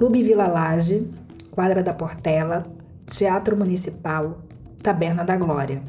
Clube 0.00 0.22
Vila 0.22 0.48
Laje, 0.48 1.06
Quadra 1.50 1.82
da 1.82 1.92
Portela, 1.92 2.66
Teatro 3.04 3.54
Municipal, 3.54 4.38
Taberna 4.82 5.22
da 5.26 5.36
Glória. 5.36 5.82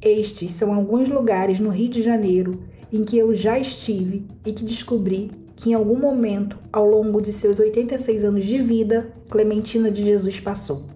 Estes 0.00 0.52
são 0.52 0.72
alguns 0.72 1.10
lugares 1.10 1.60
no 1.60 1.68
Rio 1.68 1.90
de 1.90 2.00
Janeiro 2.00 2.58
em 2.90 3.04
que 3.04 3.18
eu 3.18 3.34
já 3.34 3.58
estive 3.58 4.26
e 4.46 4.52
que 4.54 4.64
descobri 4.64 5.30
que 5.54 5.68
em 5.68 5.74
algum 5.74 5.98
momento, 5.98 6.58
ao 6.72 6.88
longo 6.88 7.20
de 7.20 7.30
seus 7.30 7.58
86 7.58 8.24
anos 8.24 8.46
de 8.46 8.56
vida, 8.56 9.12
Clementina 9.28 9.90
de 9.90 10.06
Jesus 10.06 10.40
passou. 10.40 10.86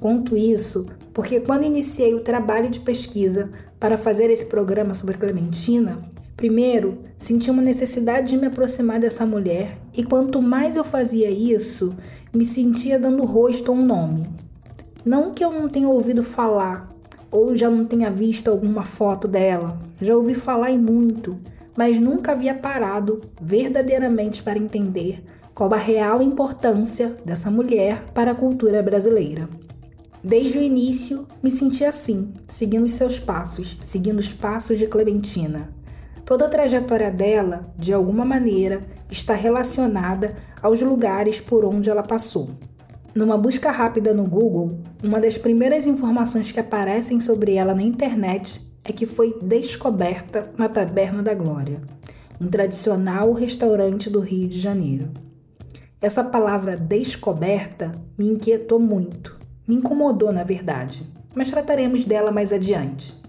Conto 0.00 0.34
isso 0.34 0.88
porque 1.12 1.40
quando 1.40 1.64
iniciei 1.64 2.14
o 2.14 2.20
trabalho 2.20 2.70
de 2.70 2.80
pesquisa 2.80 3.50
para 3.78 3.98
fazer 3.98 4.30
esse 4.30 4.46
programa 4.46 4.94
sobre 4.94 5.18
Clementina, 5.18 6.00
primeiro 6.36 6.98
senti 7.16 7.50
uma 7.50 7.62
necessidade 7.62 8.28
de 8.28 8.36
me 8.36 8.46
aproximar 8.46 8.98
dessa 8.98 9.24
mulher 9.24 9.78
e 9.96 10.02
quanto 10.02 10.42
mais 10.42 10.76
eu 10.76 10.84
fazia 10.84 11.30
isso, 11.30 11.96
me 12.32 12.44
sentia 12.44 12.98
dando 12.98 13.24
rosto 13.24 13.70
a 13.70 13.74
um 13.74 13.84
nome. 13.84 14.24
Não 15.04 15.32
que 15.32 15.44
eu 15.44 15.52
não 15.52 15.68
tenha 15.68 15.88
ouvido 15.88 16.22
falar 16.22 16.88
ou 17.30 17.56
já 17.56 17.70
não 17.70 17.84
tenha 17.84 18.10
visto 18.10 18.48
alguma 18.48 18.84
foto 18.84 19.26
dela, 19.26 19.80
já 20.00 20.16
ouvi 20.16 20.34
falar 20.34 20.70
e 20.70 20.78
muito, 20.78 21.36
mas 21.76 21.98
nunca 21.98 22.32
havia 22.32 22.54
parado 22.54 23.20
verdadeiramente 23.40 24.42
para 24.42 24.58
entender 24.58 25.22
qual 25.54 25.72
a 25.72 25.76
real 25.76 26.22
importância 26.22 27.16
dessa 27.24 27.50
mulher 27.50 28.04
para 28.14 28.32
a 28.32 28.34
cultura 28.34 28.82
brasileira. 28.82 29.48
Desde 30.22 30.58
o 30.58 30.62
início, 30.62 31.26
me 31.42 31.50
senti 31.50 31.84
assim, 31.84 32.32
seguindo 32.48 32.86
seus 32.86 33.18
passos, 33.18 33.76
seguindo 33.82 34.20
os 34.20 34.32
passos 34.32 34.78
de 34.78 34.86
Clementina. 34.86 35.68
Toda 36.24 36.46
a 36.46 36.48
trajetória 36.48 37.10
dela, 37.10 37.72
de 37.76 37.92
alguma 37.92 38.24
maneira, 38.24 38.86
está 39.10 39.34
relacionada 39.34 40.36
aos 40.62 40.80
lugares 40.80 41.40
por 41.40 41.64
onde 41.64 41.90
ela 41.90 42.02
passou. 42.02 42.50
Numa 43.14 43.36
busca 43.36 43.70
rápida 43.70 44.14
no 44.14 44.26
Google, 44.26 44.78
uma 45.02 45.20
das 45.20 45.36
primeiras 45.36 45.86
informações 45.86 46.50
que 46.50 46.60
aparecem 46.60 47.20
sobre 47.20 47.56
ela 47.56 47.74
na 47.74 47.82
internet 47.82 48.60
é 48.84 48.92
que 48.92 49.04
foi 49.04 49.38
descoberta 49.42 50.50
na 50.56 50.68
Taberna 50.68 51.22
da 51.22 51.34
Glória, 51.34 51.80
um 52.40 52.48
tradicional 52.48 53.32
restaurante 53.32 54.08
do 54.08 54.20
Rio 54.20 54.48
de 54.48 54.58
Janeiro. 54.58 55.10
Essa 56.00 56.24
palavra 56.24 56.76
descoberta 56.76 57.92
me 58.16 58.28
inquietou 58.28 58.80
muito, 58.80 59.38
me 59.68 59.74
incomodou 59.74 60.32
na 60.32 60.42
verdade, 60.42 61.02
mas 61.34 61.50
trataremos 61.50 62.04
dela 62.04 62.32
mais 62.32 62.52
adiante. 62.52 63.21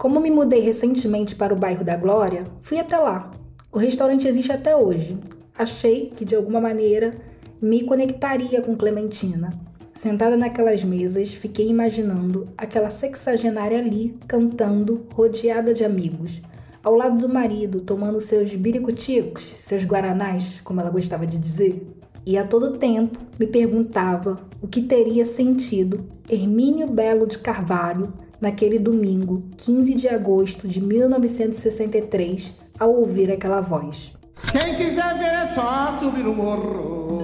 Como 0.00 0.18
me 0.18 0.30
mudei 0.30 0.60
recentemente 0.60 1.36
para 1.36 1.52
o 1.52 1.58
bairro 1.58 1.84
da 1.84 1.94
Glória, 1.94 2.44
fui 2.58 2.78
até 2.78 2.96
lá. 2.96 3.30
O 3.70 3.78
restaurante 3.78 4.26
existe 4.26 4.50
até 4.50 4.74
hoje. 4.74 5.18
Achei 5.54 6.10
que 6.16 6.24
de 6.24 6.34
alguma 6.34 6.58
maneira 6.58 7.14
me 7.60 7.84
conectaria 7.84 8.62
com 8.62 8.74
Clementina, 8.74 9.50
Sentada 9.92 10.38
naquelas 10.38 10.84
mesas, 10.84 11.34
fiquei 11.34 11.68
imaginando 11.68 12.46
aquela 12.56 12.88
sexagenária 12.88 13.78
ali, 13.78 14.16
cantando, 14.26 15.06
rodeada 15.12 15.74
de 15.74 15.84
amigos, 15.84 16.40
ao 16.82 16.94
lado 16.94 17.18
do 17.18 17.28
marido, 17.28 17.82
tomando 17.82 18.22
seus 18.22 18.54
biricuticos, 18.54 19.42
seus 19.42 19.84
guaranás, 19.84 20.62
como 20.64 20.80
ela 20.80 20.88
gostava 20.88 21.26
de 21.26 21.36
dizer. 21.36 21.86
E 22.24 22.38
a 22.38 22.46
todo 22.46 22.78
tempo 22.78 23.18
me 23.38 23.46
perguntava 23.46 24.40
o 24.62 24.66
que 24.66 24.80
teria 24.80 25.26
sentido 25.26 26.06
Hermínio 26.30 26.86
Belo 26.86 27.26
de 27.26 27.36
Carvalho 27.36 28.10
naquele 28.40 28.78
domingo, 28.78 29.42
15 29.56 29.94
de 29.94 30.08
agosto 30.08 30.66
de 30.66 30.80
1963, 30.80 32.60
ao 32.78 32.94
ouvir 32.94 33.30
aquela 33.30 33.60
voz. 33.60 34.14
Quem 34.50 34.76
quiser 34.76 35.18
ver 35.18 35.26
é 35.26 35.54
só 35.54 35.98
subir 36.00 36.26
o 36.26 36.34
morro. 36.34 37.20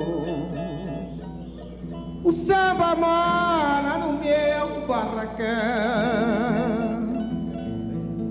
O 2.23 2.33
samba 2.33 2.95
mora 2.95 3.99
no 3.99 4.19
meu 4.19 4.87
barracão. 4.87 5.47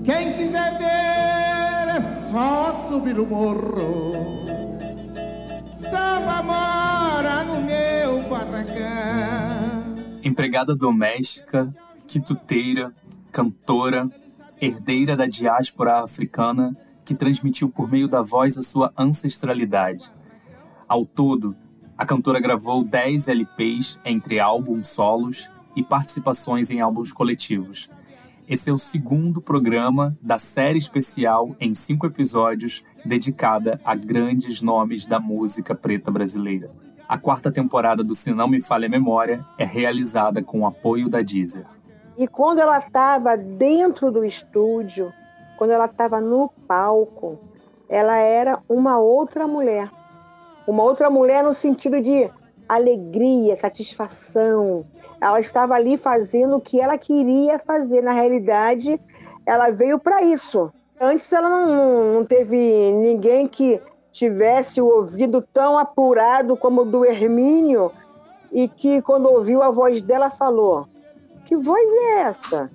Quem 0.04 0.34
quiser 0.34 0.78
ver 0.78 0.86
é 1.96 2.30
só 2.30 2.88
subir 2.88 3.18
o 3.18 3.26
morro. 3.26 4.12
Samba 5.90 6.42
mora 6.42 7.44
no 7.44 7.60
meu 7.62 8.22
barracão. 8.28 9.96
Empregada 10.24 10.74
doméstica, 10.74 11.74
quituteira, 12.06 12.94
cantora, 13.32 14.10
herdeira 14.60 15.16
da 15.16 15.26
diáspora 15.26 16.00
africana 16.00 16.76
que 17.04 17.14
transmitiu 17.14 17.70
por 17.70 17.90
meio 17.90 18.08
da 18.08 18.22
voz 18.22 18.56
a 18.56 18.62
sua 18.62 18.92
ancestralidade. 18.98 20.12
Ao 20.88 21.04
todo, 21.04 21.54
a 21.96 22.04
cantora 22.04 22.40
gravou 22.40 22.84
10 22.84 23.28
LPs 23.28 24.00
entre 24.04 24.38
álbuns 24.38 24.88
solos 24.88 25.50
e 25.74 25.82
participações 25.82 26.70
em 26.70 26.80
álbuns 26.80 27.12
coletivos. 27.12 27.90
Esse 28.48 28.70
é 28.70 28.72
o 28.72 28.78
segundo 28.78 29.42
programa 29.42 30.16
da 30.22 30.38
série 30.38 30.78
especial 30.78 31.56
em 31.58 31.74
cinco 31.74 32.06
episódios 32.06 32.84
dedicada 33.04 33.80
a 33.84 33.94
grandes 33.94 34.62
nomes 34.62 35.06
da 35.06 35.18
música 35.18 35.74
preta 35.74 36.10
brasileira. 36.10 36.70
A 37.08 37.18
quarta 37.18 37.52
temporada 37.52 38.02
do 38.02 38.14
Se 38.14 38.32
Não 38.32 38.48
Me 38.48 38.60
Falha 38.60 38.86
a 38.86 38.90
Memória 38.90 39.44
é 39.58 39.64
realizada 39.64 40.42
com 40.42 40.60
o 40.60 40.66
apoio 40.66 41.08
da 41.08 41.22
Deezer. 41.22 41.75
E 42.18 42.26
quando 42.26 42.60
ela 42.60 42.78
estava 42.78 43.36
dentro 43.36 44.10
do 44.10 44.24
estúdio, 44.24 45.12
quando 45.58 45.70
ela 45.70 45.84
estava 45.84 46.20
no 46.20 46.50
palco, 46.66 47.38
ela 47.88 48.16
era 48.16 48.58
uma 48.68 48.98
outra 48.98 49.46
mulher. 49.46 49.90
Uma 50.66 50.82
outra 50.82 51.10
mulher 51.10 51.44
no 51.44 51.54
sentido 51.54 52.00
de 52.00 52.30
alegria, 52.68 53.54
satisfação. 53.54 54.84
Ela 55.20 55.40
estava 55.40 55.74
ali 55.74 55.96
fazendo 55.96 56.56
o 56.56 56.60
que 56.60 56.80
ela 56.80 56.96
queria 56.96 57.58
fazer. 57.58 58.02
Na 58.02 58.12
realidade, 58.12 59.00
ela 59.44 59.70
veio 59.70 59.98
para 59.98 60.22
isso. 60.22 60.72
Antes 60.98 61.30
ela 61.32 61.48
não, 61.48 62.14
não 62.14 62.24
teve 62.24 62.56
ninguém 62.92 63.46
que 63.46 63.80
tivesse 64.10 64.80
o 64.80 64.86
ouvido 64.86 65.46
tão 65.52 65.78
apurado 65.78 66.56
como 66.56 66.80
o 66.80 66.84
do 66.86 67.04
Hermínio 67.04 67.92
e 68.50 68.66
que 68.66 69.02
quando 69.02 69.26
ouviu 69.26 69.62
a 69.62 69.70
voz 69.70 70.00
dela 70.00 70.30
falou: 70.30 70.88
"Que 71.46 71.56
voz 71.56 71.90
é 71.90 72.20
essa?" 72.22 72.70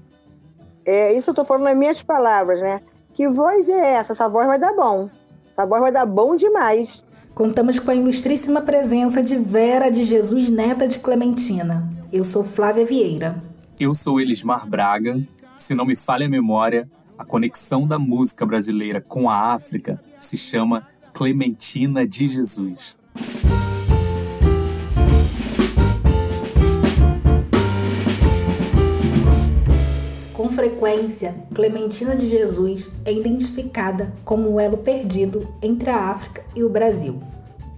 É, 0.83 1.13
isso 1.13 1.29
eu 1.29 1.33
estou 1.33 1.45
falando 1.45 1.65
nas 1.65 1.77
minhas 1.77 2.01
palavras, 2.01 2.61
né? 2.61 2.81
Que 3.13 3.27
voz 3.27 3.69
é 3.69 3.93
essa? 3.93 4.13
Essa 4.13 4.27
voz 4.27 4.47
vai 4.47 4.57
dar 4.57 4.73
bom. 4.73 5.09
Essa 5.51 5.65
voz 5.65 5.81
vai 5.81 5.91
dar 5.91 6.05
bom 6.05 6.35
demais. 6.35 7.05
Contamos 7.35 7.79
com 7.79 7.91
a 7.91 7.95
ilustríssima 7.95 8.61
presença 8.61 9.21
de 9.21 9.35
Vera 9.37 9.89
de 9.89 10.03
Jesus, 10.03 10.49
neta 10.49 10.87
de 10.87 10.99
Clementina. 10.99 11.87
Eu 12.11 12.23
sou 12.23 12.43
Flávia 12.43 12.85
Vieira. 12.85 13.41
Eu 13.79 13.93
sou 13.93 14.19
Elismar 14.19 14.67
Braga. 14.67 15.21
Se 15.55 15.75
não 15.75 15.85
me 15.85 15.95
falha 15.95 16.25
a 16.25 16.29
memória, 16.29 16.89
a 17.17 17.23
conexão 17.23 17.87
da 17.87 17.99
música 17.99 18.45
brasileira 18.45 18.99
com 18.99 19.29
a 19.29 19.53
África 19.53 20.01
se 20.19 20.37
chama 20.37 20.87
Clementina 21.13 22.07
de 22.07 22.27
Jesus. 22.27 22.99
Com 30.41 30.49
frequência, 30.49 31.35
Clementina 31.53 32.15
de 32.15 32.27
Jesus 32.27 32.93
é 33.05 33.13
identificada 33.13 34.11
como 34.25 34.49
o 34.49 34.59
elo 34.59 34.79
perdido 34.79 35.47
entre 35.61 35.91
a 35.91 36.09
África 36.09 36.41
e 36.55 36.63
o 36.63 36.69
Brasil. 36.69 37.21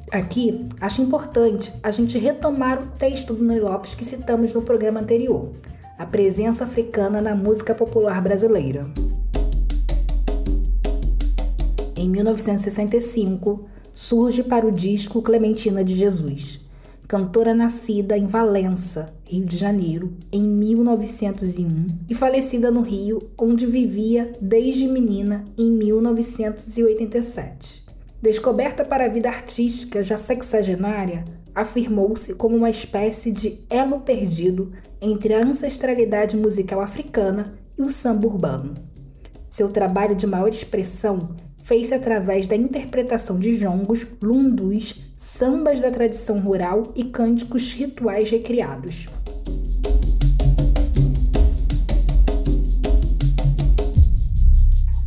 Aqui, 0.09 0.65
acho 0.79 1.01
importante 1.01 1.73
a 1.83 1.91
gente 1.91 2.17
retomar 2.17 2.81
o 2.81 2.87
texto 2.97 3.33
do 3.33 3.43
Ney 3.43 3.59
Lopes 3.59 3.93
que 3.95 4.05
citamos 4.05 4.53
no 4.53 4.61
programa 4.61 5.01
anterior, 5.01 5.49
a 5.99 6.05
presença 6.05 6.63
africana 6.63 7.21
na 7.21 7.35
música 7.35 7.75
popular 7.75 8.21
brasileira. 8.21 8.85
Em 11.97 12.07
1965, 12.07 13.65
surge 13.91 14.41
para 14.41 14.65
o 14.65 14.71
disco 14.71 15.21
Clementina 15.21 15.83
de 15.83 15.95
Jesus, 15.95 16.61
cantora 17.07 17.53
nascida 17.53 18.17
em 18.17 18.25
Valença, 18.25 19.13
Rio 19.25 19.45
de 19.45 19.57
Janeiro, 19.57 20.13
em 20.31 20.41
1901 20.41 21.87
e 22.09 22.15
falecida 22.15 22.71
no 22.71 22.81
Rio, 22.81 23.21
onde 23.37 23.65
vivia 23.65 24.31
desde 24.41 24.87
menina 24.87 25.43
em 25.57 25.69
1987. 25.71 27.83
Descoberta 28.21 28.85
para 28.85 29.05
a 29.05 29.09
vida 29.09 29.27
artística 29.27 30.01
já 30.01 30.17
sexagenária, 30.17 31.25
afirmou-se 31.53 32.35
como 32.35 32.55
uma 32.55 32.69
espécie 32.69 33.31
de 33.31 33.59
elo 33.69 33.99
perdido 33.99 34.71
entre 35.01 35.33
a 35.33 35.45
ancestralidade 35.45 36.37
musical 36.37 36.81
africana 36.81 37.53
e 37.77 37.81
o 37.81 37.89
samba 37.89 38.27
urbano. 38.27 38.75
Seu 39.49 39.69
trabalho 39.69 40.15
de 40.15 40.25
maior 40.25 40.49
expressão 40.49 41.35
fez-se 41.63 41.93
através 41.93 42.45
da 42.45 42.57
interpretação 42.57 43.39
de 43.39 43.53
jongos, 43.53 44.05
lundus, 44.21 45.13
sambas 45.15 45.79
da 45.79 45.89
tradição 45.89 46.39
rural 46.39 46.91
e 46.93 47.05
cânticos 47.05 47.71
rituais 47.71 48.29
recriados. 48.29 49.07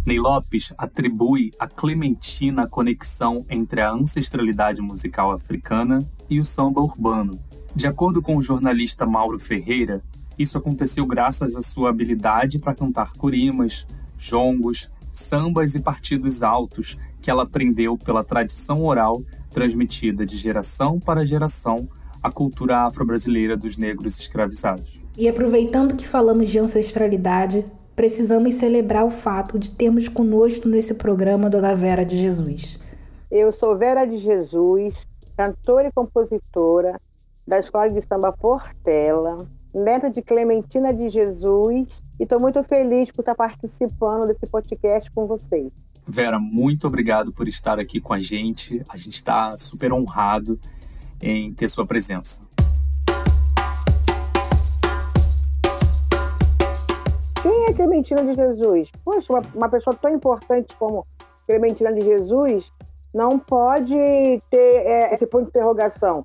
Ney 0.07 0.19
Lopes 0.19 0.73
atribui 0.79 1.53
a 1.59 1.69
Clementina 1.69 2.63
a 2.63 2.69
conexão 2.69 3.45
entre 3.51 3.83
a 3.83 3.91
ancestralidade 3.91 4.81
musical 4.81 5.33
africana 5.33 6.07
e 6.31 6.41
o 6.41 6.45
samba 6.45 6.81
urbano. 6.81 7.39
De 7.75 7.87
acordo 7.87 8.23
com 8.23 8.37
o 8.37 8.43
jornalista 8.43 9.05
Mauro 9.05 9.39
Ferreira, 9.39 10.03
isso 10.39 10.57
aconteceu 10.57 11.05
graças 11.05 11.55
à 11.57 11.61
sua 11.61 11.91
habilidade 11.91 12.59
para 12.59 12.75
cantar 12.75 13.13
corimas, 13.15 13.87
jongos, 14.17 14.91
sambas 15.21 15.75
e 15.75 15.81
partidos 15.81 16.43
altos 16.43 16.97
que 17.23 17.31
ela 17.31 17.43
aprendeu 17.43 17.97
pela 17.99 18.23
tradição 18.23 18.85
oral 18.85 19.21
transmitida 19.51 20.27
de 20.27 20.37
geração 20.37 21.01
para 21.01 21.25
geração 21.25 21.89
a 22.23 22.31
cultura 22.31 22.85
afro-brasileira 22.85 23.57
dos 23.57 23.79
negros 23.79 24.19
escravizados. 24.19 25.01
E 25.17 25.29
aproveitando 25.29 25.97
que 25.97 26.07
falamos 26.07 26.51
de 26.51 26.59
ancestralidade, 26.59 27.65
precisamos 27.95 28.55
celebrar 28.55 29.05
o 29.05 29.11
fato 29.11 29.59
de 29.59 29.71
termos 29.71 30.09
conosco 30.09 30.69
nesse 30.69 30.95
programa 30.95 31.49
Dona 31.49 31.75
Vera 31.75 32.05
de 32.05 32.19
Jesus. 32.19 32.79
Eu 33.31 33.51
sou 33.51 33.77
Vera 33.77 34.05
de 34.05 34.19
Jesus, 34.19 34.93
cantora 35.37 35.89
e 35.89 35.93
compositora 35.93 37.01
da 37.47 37.59
Escola 37.59 37.91
de 37.91 38.03
Samba 38.03 38.33
Portela, 38.33 39.49
neta 39.73 40.11
de 40.11 40.21
Clementina 40.21 40.93
de 40.93 41.09
Jesus, 41.09 42.03
e 42.19 42.23
estou 42.23 42.41
muito 42.41 42.63
feliz 42.65 43.11
por 43.11 43.23
estar 43.23 43.35
participando 43.35 44.27
desse 44.27 44.47
podcast 44.47 45.11
com 45.11 45.27
vocês. 45.27 45.71
Vera, 46.07 46.39
muito 46.39 46.87
obrigado 46.87 47.33
por 47.33 47.49
estar 47.49 47.79
aqui 47.79 48.01
com 48.01 48.13
a 48.13 48.21
gente. 48.21 48.83
A 48.89 48.97
gente 48.97 49.15
está 49.15 49.57
super 49.57 49.93
honrado 49.93 50.59
em 51.21 51.53
ter 51.53 51.69
sua 51.69 51.87
presença. 51.87 52.47
Quem 57.43 57.67
é 57.67 57.73
Clementina 57.73 58.25
de 58.25 58.35
Jesus? 58.35 58.93
Poxa, 59.05 59.33
uma, 59.33 59.43
uma 59.55 59.69
pessoa 59.69 59.97
tão 59.97 60.15
importante 60.15 60.77
como 60.77 61.07
Clementina 61.47 61.93
de 61.93 62.03
Jesus 62.03 62.73
não 63.13 63.39
pode 63.39 63.97
ter 64.51 64.87
é, 64.87 65.13
esse 65.13 65.27
ponto 65.27 65.45
de 65.45 65.51
interrogação. 65.51 66.23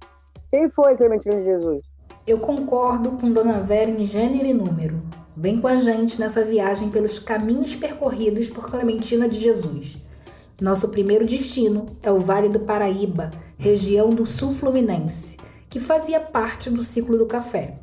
Quem 0.51 0.69
foi 0.69 0.95
Clementina 0.95 1.38
de 1.38 1.43
Jesus? 1.43 1.81
Eu 2.27 2.38
concordo 2.38 3.11
com 3.11 3.31
Dona 3.31 3.59
Vera 3.59 3.89
em 3.89 4.05
gênero 4.05 4.45
e 4.45 4.53
número. 4.53 4.99
Vem 5.41 5.59
com 5.59 5.67
a 5.67 5.75
gente 5.75 6.19
nessa 6.19 6.45
viagem 6.45 6.91
pelos 6.91 7.17
caminhos 7.17 7.73
percorridos 7.73 8.47
por 8.51 8.69
Clementina 8.69 9.27
de 9.27 9.39
Jesus. 9.39 9.97
Nosso 10.61 10.89
primeiro 10.89 11.25
destino 11.25 11.97
é 12.03 12.11
o 12.11 12.19
Vale 12.19 12.47
do 12.47 12.59
Paraíba, 12.59 13.31
região 13.57 14.11
do 14.11 14.23
sul 14.23 14.53
fluminense, 14.53 15.39
que 15.67 15.79
fazia 15.79 16.19
parte 16.19 16.69
do 16.69 16.83
ciclo 16.83 17.17
do 17.17 17.25
café. 17.25 17.73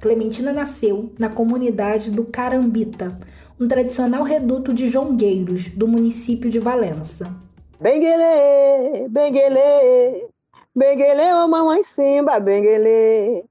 Clementina 0.00 0.52
nasceu 0.52 1.12
na 1.16 1.28
comunidade 1.28 2.10
do 2.10 2.24
Carambita, 2.24 3.16
um 3.60 3.68
tradicional 3.68 4.24
reduto 4.24 4.74
de 4.74 4.88
jongueiros 4.88 5.68
do 5.68 5.86
município 5.86 6.50
de 6.50 6.58
Valença. 6.58 7.32
Benguele, 7.80 9.08
benguele, 9.10 10.26
benguele, 10.74 11.34
ô 11.34 11.46
mamãe 11.46 11.84
simba, 11.84 12.40
benguele. 12.40 13.44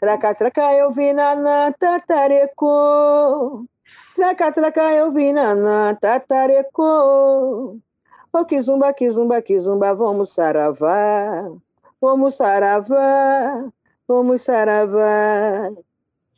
Traca, 0.00 0.34
traca, 0.34 0.72
eu 0.72 0.90
vi 0.90 1.12
na 1.12 1.36
na 1.36 1.72
tatareco. 1.72 3.66
Traca, 4.16 4.50
traca, 4.50 4.94
eu 4.94 5.12
vi 5.12 5.30
na 5.30 5.94
tatareco. 5.94 7.78
Ô 8.32 8.44
kizumba, 8.46 8.94
kizumba, 8.94 9.42
kizumba, 9.42 9.94
vamos 9.94 10.32
saravá. 10.32 11.50
Vamos 12.00 12.36
saravá, 12.36 13.70
vamos 14.08 14.40
saravá. 14.40 15.70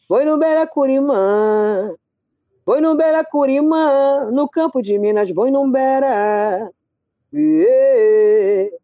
Foi 0.09 0.25
no 0.25 0.39
Beracurimã, 0.39 1.95
foi 2.65 2.81
no 2.81 2.97
Beracurimã, 2.97 4.29
no 4.33 4.49
campo 4.49 4.83
de 4.83 4.99
Minas, 4.99 5.31
foi 5.31 5.53
no 5.53 5.71
Bera. 5.71 6.69
Yeah. 7.33 8.82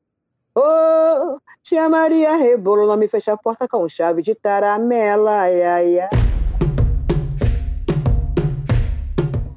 Oh, 0.61 1.39
tia 1.63 1.89
Maria 1.89 2.37
Rebolo, 2.37 2.85
não 2.85 2.97
me 2.97 3.07
fecha 3.07 3.33
a 3.33 3.37
porta 3.37 3.69
com 3.69 3.89
chave 3.89 4.23
de 4.23 4.35
taramela, 4.35 5.43
ai, 5.43 5.63
ai, 5.63 6.01
ai. 6.01 6.09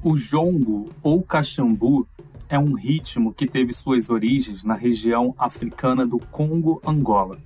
O 0.00 0.16
jongo 0.16 0.90
ou 1.02 1.20
caxambu 1.20 2.06
é 2.48 2.56
um 2.56 2.74
ritmo 2.74 3.34
que 3.34 3.48
teve 3.48 3.72
suas 3.72 4.10
origens 4.10 4.62
na 4.62 4.74
região 4.74 5.34
africana 5.36 6.06
do 6.06 6.20
Congo-Angola. 6.20 7.36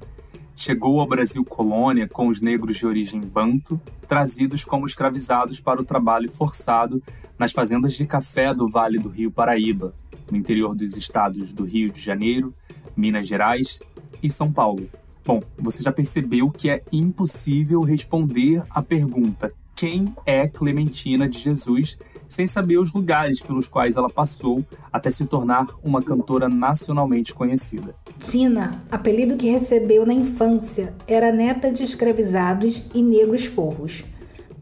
Chegou 0.55 1.01
ao 1.01 1.07
Brasil 1.07 1.43
colônia 1.43 2.07
com 2.07 2.29
os 2.29 2.43
negros 2.43 2.77
de 2.77 2.87
origem 2.87 3.23
banto, 3.23 3.81
trazidos 4.07 4.67
como 4.67 4.85
escravizados 4.85 5.61
para 5.61 5.81
o 5.81 5.85
trabalho 5.85 6.31
forçado 6.31 7.03
nas 7.39 7.53
fazendas 7.53 7.95
de 7.95 8.07
café 8.07 8.53
do 8.53 8.69
Vale 8.69 8.99
do 8.99 9.09
Rio 9.09 9.31
Paraíba, 9.31 9.95
no 10.31 10.37
interior 10.37 10.75
dos 10.75 10.95
estados 10.95 11.55
do 11.55 11.65
Rio 11.65 11.91
de 11.91 12.03
Janeiro, 12.03 12.53
Minas 12.97 13.27
Gerais 13.27 13.83
e 14.23 14.31
São 14.31 14.53
Paulo. 14.53 14.89
Bom, 15.25 15.43
você 15.59 15.83
já 15.83 15.93
percebeu 15.93 16.51
que 16.51 16.71
é 16.71 16.83
impossível 16.93 17.83
responder 17.83 18.63
a 18.71 18.81
pergunta 18.83 19.53
quem 19.77 20.15
é 20.25 20.49
Clementina 20.49 21.29
de 21.29 21.39
Jesus 21.39 21.99
sem 22.27 22.47
saber 22.47 22.79
os 22.79 22.95
lugares 22.95 23.43
pelos 23.43 23.69
quais 23.69 23.97
ela 23.97 24.09
passou 24.09 24.65
até 24.91 25.11
se 25.11 25.27
tornar 25.27 25.67
uma 25.85 26.01
cantora 26.03 26.49
nacionalmente 26.49 27.35
conhecida. 27.35 27.95
Tina, 28.19 28.83
apelido 28.91 29.37
que 29.37 29.51
recebeu 29.51 30.07
na 30.07 30.15
infância, 30.15 30.95
era 31.07 31.31
neta 31.31 31.71
de 31.71 31.83
escravizados 31.83 32.85
e 32.95 33.03
negros 33.03 33.45
forros. 33.45 34.03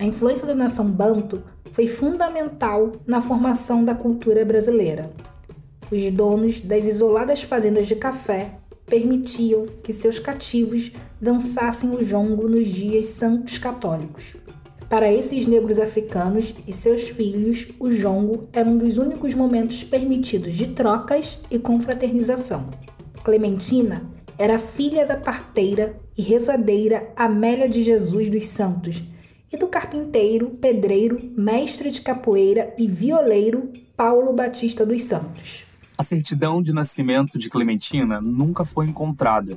A 0.00 0.04
influência 0.04 0.48
da 0.48 0.54
nação 0.54 0.90
banto 0.90 1.40
foi 1.70 1.86
fundamental 1.86 2.92
na 3.06 3.20
formação 3.20 3.84
da 3.84 3.94
cultura 3.94 4.44
brasileira. 4.44 5.06
Os 5.94 6.10
donos 6.10 6.58
das 6.58 6.86
isoladas 6.86 7.44
fazendas 7.44 7.86
de 7.86 7.94
café 7.94 8.50
permitiam 8.84 9.66
que 9.80 9.92
seus 9.92 10.18
cativos 10.18 10.90
dançassem 11.20 11.90
o 11.90 12.02
jongo 12.02 12.48
nos 12.48 12.66
dias 12.66 13.06
santos 13.06 13.58
católicos. 13.58 14.34
Para 14.90 15.12
esses 15.12 15.46
negros 15.46 15.78
africanos 15.78 16.52
e 16.66 16.72
seus 16.72 17.10
filhos, 17.10 17.68
o 17.78 17.92
jongo 17.92 18.48
era 18.52 18.68
um 18.68 18.76
dos 18.76 18.98
únicos 18.98 19.34
momentos 19.34 19.84
permitidos 19.84 20.56
de 20.56 20.66
trocas 20.66 21.42
e 21.48 21.60
confraternização. 21.60 22.70
Clementina 23.22 24.04
era 24.36 24.58
filha 24.58 25.06
da 25.06 25.16
parteira 25.16 25.94
e 26.18 26.22
rezadeira 26.22 27.08
Amélia 27.14 27.68
de 27.68 27.84
Jesus 27.84 28.28
dos 28.28 28.46
Santos 28.46 29.00
e 29.52 29.56
do 29.56 29.68
carpinteiro, 29.68 30.50
pedreiro, 30.60 31.20
mestre 31.36 31.88
de 31.92 32.00
capoeira 32.00 32.74
e 32.76 32.88
violeiro 32.88 33.70
Paulo 33.96 34.32
Batista 34.32 34.84
dos 34.84 35.02
Santos. 35.02 35.72
A 35.96 36.02
certidão 36.02 36.60
de 36.60 36.72
nascimento 36.72 37.38
de 37.38 37.48
Clementina 37.48 38.20
nunca 38.20 38.64
foi 38.64 38.86
encontrada, 38.86 39.56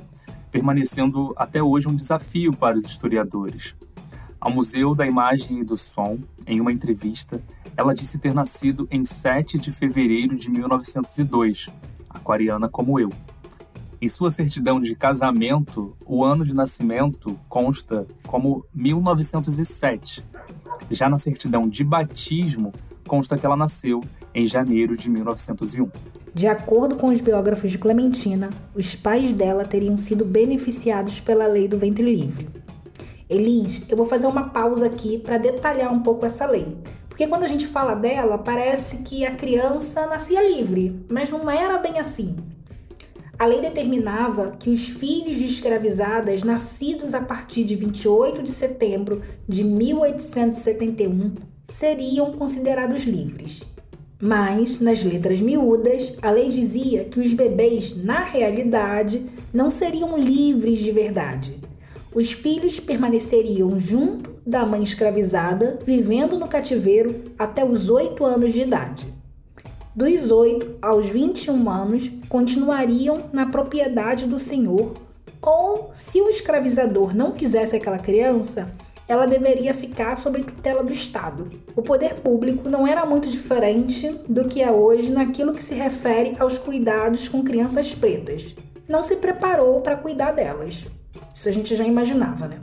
permanecendo 0.52 1.34
até 1.36 1.60
hoje 1.60 1.88
um 1.88 1.96
desafio 1.96 2.52
para 2.52 2.78
os 2.78 2.86
historiadores. 2.86 3.76
Ao 4.40 4.48
Museu 4.48 4.94
da 4.94 5.04
Imagem 5.04 5.60
e 5.60 5.64
do 5.64 5.76
Som, 5.76 6.18
em 6.46 6.60
uma 6.60 6.72
entrevista, 6.72 7.42
ela 7.76 7.92
disse 7.92 8.20
ter 8.20 8.32
nascido 8.32 8.86
em 8.88 9.04
7 9.04 9.58
de 9.58 9.72
fevereiro 9.72 10.36
de 10.36 10.48
1902, 10.48 11.70
aquariana 12.08 12.68
como 12.68 13.00
eu. 13.00 13.10
Em 14.00 14.06
sua 14.06 14.30
certidão 14.30 14.80
de 14.80 14.94
casamento, 14.94 15.96
o 16.06 16.24
ano 16.24 16.44
de 16.44 16.54
nascimento 16.54 17.36
consta 17.48 18.06
como 18.28 18.64
1907. 18.72 20.24
Já 20.88 21.08
na 21.08 21.18
certidão 21.18 21.68
de 21.68 21.82
batismo, 21.82 22.72
consta 23.08 23.36
que 23.36 23.44
ela 23.44 23.56
nasceu 23.56 24.00
em 24.32 24.46
janeiro 24.46 24.96
de 24.96 25.10
1901. 25.10 25.90
De 26.38 26.46
acordo 26.46 26.94
com 26.94 27.08
os 27.08 27.20
biógrafos 27.20 27.72
de 27.72 27.78
Clementina, 27.78 28.50
os 28.72 28.94
pais 28.94 29.32
dela 29.32 29.64
teriam 29.64 29.98
sido 29.98 30.24
beneficiados 30.24 31.18
pela 31.18 31.48
lei 31.48 31.66
do 31.66 31.76
ventre 31.76 32.04
livre. 32.04 32.48
Elis, 33.28 33.90
eu 33.90 33.96
vou 33.96 34.06
fazer 34.06 34.28
uma 34.28 34.50
pausa 34.50 34.86
aqui 34.86 35.18
para 35.18 35.36
detalhar 35.36 35.92
um 35.92 35.98
pouco 35.98 36.24
essa 36.24 36.46
lei. 36.46 36.78
Porque 37.08 37.26
quando 37.26 37.42
a 37.42 37.48
gente 37.48 37.66
fala 37.66 37.96
dela, 37.96 38.38
parece 38.38 39.02
que 39.02 39.26
a 39.26 39.34
criança 39.34 40.06
nascia 40.06 40.40
livre, 40.48 41.04
mas 41.10 41.28
não 41.28 41.50
era 41.50 41.76
bem 41.78 41.98
assim. 41.98 42.36
A 43.36 43.44
lei 43.44 43.60
determinava 43.60 44.52
que 44.52 44.70
os 44.70 44.86
filhos 44.86 45.38
de 45.38 45.44
escravizadas 45.46 46.44
nascidos 46.44 47.14
a 47.14 47.22
partir 47.22 47.64
de 47.64 47.74
28 47.74 48.44
de 48.44 48.50
setembro 48.52 49.20
de 49.44 49.64
1871 49.64 51.34
seriam 51.66 52.30
considerados 52.30 53.02
livres. 53.02 53.76
Mas, 54.20 54.80
nas 54.80 55.04
letras 55.04 55.40
miúdas, 55.40 56.16
a 56.20 56.30
lei 56.30 56.48
dizia 56.48 57.04
que 57.04 57.20
os 57.20 57.34
bebês, 57.34 57.96
na 58.02 58.24
realidade, 58.24 59.24
não 59.52 59.70
seriam 59.70 60.18
livres 60.18 60.80
de 60.80 60.90
verdade. 60.90 61.56
Os 62.12 62.32
filhos 62.32 62.80
permaneceriam 62.80 63.78
junto 63.78 64.34
da 64.44 64.66
mãe 64.66 64.82
escravizada, 64.82 65.78
vivendo 65.84 66.36
no 66.36 66.48
cativeiro 66.48 67.14
até 67.38 67.64
os 67.64 67.88
8 67.88 68.24
anos 68.24 68.52
de 68.52 68.62
idade. 68.62 69.06
Dos 69.94 70.32
8 70.32 70.78
aos 70.82 71.08
21 71.08 71.70
anos, 71.70 72.10
continuariam 72.28 73.24
na 73.32 73.46
propriedade 73.46 74.26
do 74.26 74.38
senhor, 74.38 74.94
ou, 75.40 75.90
se 75.92 76.20
o 76.20 76.28
escravizador 76.28 77.14
não 77.14 77.30
quisesse 77.30 77.76
aquela 77.76 77.98
criança, 77.98 78.74
ela 79.08 79.26
deveria 79.26 79.72
ficar 79.72 80.14
sob 80.16 80.44
tutela 80.44 80.84
do 80.84 80.92
Estado. 80.92 81.48
O 81.74 81.80
poder 81.80 82.16
público 82.16 82.68
não 82.68 82.86
era 82.86 83.06
muito 83.06 83.28
diferente 83.28 84.14
do 84.28 84.46
que 84.46 84.62
é 84.62 84.70
hoje 84.70 85.10
naquilo 85.10 85.54
que 85.54 85.64
se 85.64 85.74
refere 85.74 86.36
aos 86.38 86.58
cuidados 86.58 87.26
com 87.26 87.42
crianças 87.42 87.94
pretas. 87.94 88.54
Não 88.86 89.02
se 89.02 89.16
preparou 89.16 89.80
para 89.80 89.96
cuidar 89.96 90.32
delas. 90.32 90.88
Isso 91.34 91.48
a 91.48 91.52
gente 91.52 91.74
já 91.74 91.84
imaginava, 91.84 92.46
né? 92.46 92.58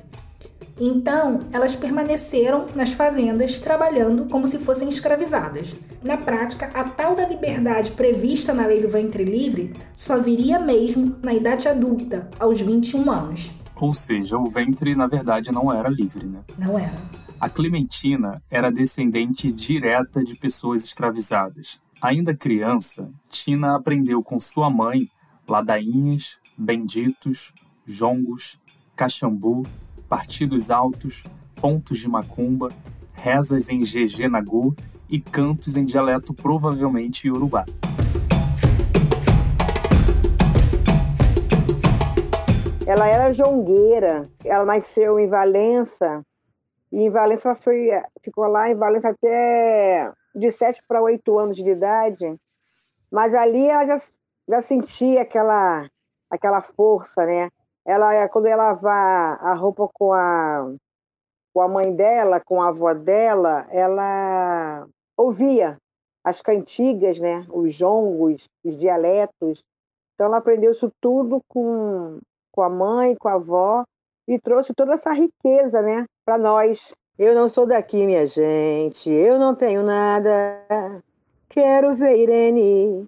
Então, 0.79 1.43
elas 1.53 1.75
permaneceram 1.75 2.67
nas 2.75 2.91
fazendas 2.91 3.59
trabalhando 3.59 4.25
como 4.25 4.45
se 4.45 4.59
fossem 4.59 4.89
escravizadas. 4.89 5.73
Na 6.03 6.17
prática, 6.17 6.69
a 6.73 6.83
tal 6.83 7.15
da 7.15 7.25
liberdade 7.25 7.91
prevista 7.91 8.53
na 8.53 8.67
lei 8.67 8.81
do 8.81 8.89
ventre 8.89 9.23
livre 9.23 9.73
só 9.93 10.19
viria 10.19 10.59
mesmo 10.59 11.15
na 11.23 11.33
idade 11.33 11.69
adulta, 11.69 12.29
aos 12.37 12.59
21 12.59 13.09
anos. 13.09 13.51
Ou 13.75 13.93
seja, 13.93 14.37
o 14.37 14.49
ventre 14.49 14.95
na 14.95 15.07
verdade 15.07 15.51
não 15.51 15.71
era 15.71 15.89
livre, 15.89 16.25
né? 16.25 16.43
Não 16.57 16.77
era. 16.77 16.93
A 17.39 17.49
Clementina 17.49 18.41
era 18.49 18.71
descendente 18.71 19.51
direta 19.51 20.23
de 20.23 20.35
pessoas 20.35 20.83
escravizadas. 20.83 21.81
Ainda 22.01 22.35
criança, 22.35 23.11
Tina 23.29 23.75
aprendeu 23.75 24.23
com 24.23 24.39
sua 24.39 24.69
mãe 24.69 25.09
ladainhas, 25.47 26.39
benditos, 26.57 27.53
jongos, 27.85 28.59
caxambu, 28.95 29.65
partidos 30.09 30.71
altos, 30.71 31.25
pontos 31.55 31.99
de 31.99 32.07
macumba, 32.07 32.71
rezas 33.13 33.69
em 33.69 33.81
GG 33.81 34.27
Nagu 34.29 34.75
e 35.09 35.19
cantos 35.19 35.75
em 35.75 35.85
dialeto 35.85 36.33
provavelmente 36.33 37.27
iorubá. 37.27 37.65
Ela 42.87 43.07
era 43.07 43.33
jongueira. 43.33 44.29
Ela 44.43 44.63
nasceu 44.63 45.19
em 45.19 45.27
Valença. 45.27 46.23
E 46.91 47.01
em 47.01 47.09
Valença 47.09 47.49
ela 47.49 47.57
foi, 47.57 47.89
ficou 48.21 48.45
lá 48.45 48.69
em 48.69 48.75
Valença 48.75 49.09
até 49.09 50.13
de 50.35 50.51
7 50.51 50.83
para 50.87 51.01
8 51.01 51.39
anos 51.39 51.57
de 51.57 51.67
idade. 51.67 52.39
Mas 53.11 53.33
ali 53.33 53.67
ela 53.67 53.87
já, 53.87 53.97
já 54.47 54.61
sentia 54.61 55.23
aquela, 55.23 55.89
aquela 56.29 56.61
força, 56.61 57.25
né? 57.25 57.49
Ela, 57.83 58.29
quando 58.29 58.47
ia 58.47 58.55
lavar 58.55 59.43
a 59.43 59.53
roupa 59.53 59.89
com 59.91 60.13
a, 60.13 60.71
com 61.53 61.61
a 61.61 61.67
mãe 61.67 61.91
dela, 61.91 62.39
com 62.39 62.61
a 62.61 62.69
avó 62.69 62.93
dela, 62.93 63.65
ela 63.71 64.87
ouvia 65.17 65.77
as 66.23 66.41
cantigas, 66.41 67.19
né? 67.19 67.47
Os 67.49 67.73
jongos, 67.73 68.47
os 68.63 68.77
dialetos. 68.77 69.63
Então 70.13 70.27
ela 70.27 70.37
aprendeu 70.37 70.71
isso 70.71 70.91
tudo 71.01 71.41
com, 71.47 72.19
com 72.55 72.61
a 72.61 72.69
mãe, 72.69 73.15
com 73.15 73.27
a 73.27 73.33
avó, 73.33 73.83
e 74.25 74.39
trouxe 74.39 74.73
toda 74.73 74.93
essa 74.93 75.11
riqueza, 75.11 75.81
né, 75.81 76.05
para 76.25 76.37
nós. 76.37 76.93
Eu 77.19 77.35
não 77.35 77.49
sou 77.49 77.65
daqui, 77.65 78.05
minha 78.05 78.25
gente, 78.25 79.09
eu 79.09 79.37
não 79.37 79.53
tenho 79.53 79.83
nada. 79.83 80.63
Quero 81.49 81.93
ver 81.95 82.17
Irene, 82.17 83.05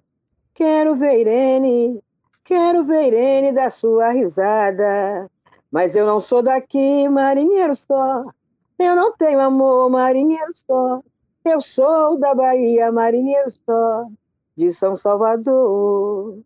quero 0.54 0.94
ver 0.94 1.20
Irene, 1.20 2.02
quero 2.44 2.84
ver 2.84 3.06
Irene 3.06 3.52
da 3.52 3.70
sua 3.70 4.10
risada. 4.10 5.30
Mas 5.70 5.96
eu 5.96 6.06
não 6.06 6.20
sou 6.20 6.42
daqui, 6.42 7.08
marinheiro 7.08 7.74
só. 7.74 8.24
Eu 8.78 8.94
não 8.94 9.12
tenho 9.16 9.40
amor, 9.40 9.90
marinheiro 9.90 10.52
só. 10.54 11.02
Eu 11.44 11.60
sou 11.60 12.18
da 12.18 12.34
Bahia, 12.34 12.92
marinheiro 12.92 13.50
só. 13.66 14.06
De 14.56 14.72
São 14.72 14.96
Salvador. 14.96 16.38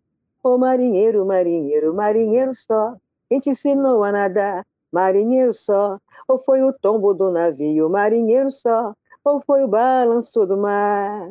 Ô 0.45 0.57
marinheiro, 0.57 1.25
marinheiro, 1.25 1.93
marinheiro 1.93 2.53
só, 2.53 2.97
quem 3.29 3.39
te 3.39 3.51
ensinou 3.51 4.03
a 4.03 4.11
nadar? 4.11 4.65
Marinheiro 4.91 5.53
só, 5.53 5.97
ou 6.27 6.37
foi 6.37 6.61
o 6.61 6.73
tombo 6.73 7.13
do 7.13 7.31
navio? 7.31 7.89
Marinheiro 7.89 8.51
só, 8.51 8.93
ou 9.23 9.41
foi 9.47 9.63
o 9.63 9.69
balanço 9.69 10.45
do 10.45 10.57
mar? 10.57 11.29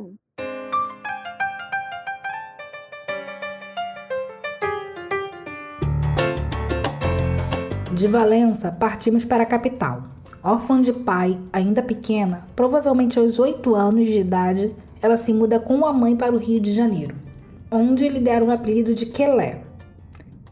De 7.92 8.08
Valença, 8.08 8.78
partimos 8.80 9.26
para 9.26 9.42
a 9.42 9.46
capital. 9.46 10.04
Órfã 10.42 10.80
de 10.80 10.94
pai, 10.94 11.38
ainda 11.52 11.82
pequena, 11.82 12.48
provavelmente 12.56 13.18
aos 13.18 13.38
oito 13.38 13.74
anos 13.74 14.08
de 14.08 14.20
idade, 14.20 14.74
ela 15.02 15.18
se 15.18 15.34
muda 15.34 15.60
com 15.60 15.84
a 15.84 15.92
mãe 15.92 16.16
para 16.16 16.34
o 16.34 16.38
Rio 16.38 16.58
de 16.58 16.72
Janeiro 16.72 17.31
onde 17.72 18.08
lhe 18.08 18.20
deram 18.20 18.48
o 18.48 18.50
apelido 18.52 18.94
de 18.94 19.06
Quelé. 19.06 19.62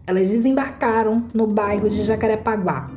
Elas 0.06 0.28
desembarcaram 0.30 1.28
no 1.34 1.46
bairro 1.46 1.88
de 1.88 2.02
Jacarepaguá, 2.02 2.90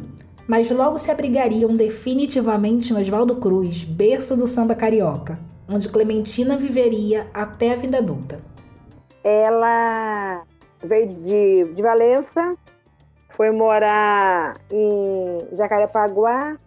mas 0.48 0.72
logo 0.72 0.98
se 0.98 1.12
abrigariam 1.12 1.76
definitivamente 1.76 2.94
no 2.94 3.00
Oswaldo 3.00 3.36
Cruz, 3.36 3.84
berço 3.84 4.36
do 4.36 4.48
samba 4.48 4.74
carioca, 4.74 5.38
onde 5.70 5.90
Clementina 5.90 6.58
viveria 6.58 7.28
até 7.34 7.74
a 7.74 7.76
vida 7.76 7.98
adulta. 8.00 8.40
Ela 9.24 10.44
veio 10.84 11.08
de, 11.08 11.74
de 11.76 11.82
Valença, 11.82 12.56
foi 13.30 13.52
morar 13.52 14.58
em 14.72 15.56
Jacarepaguá, 15.56 16.58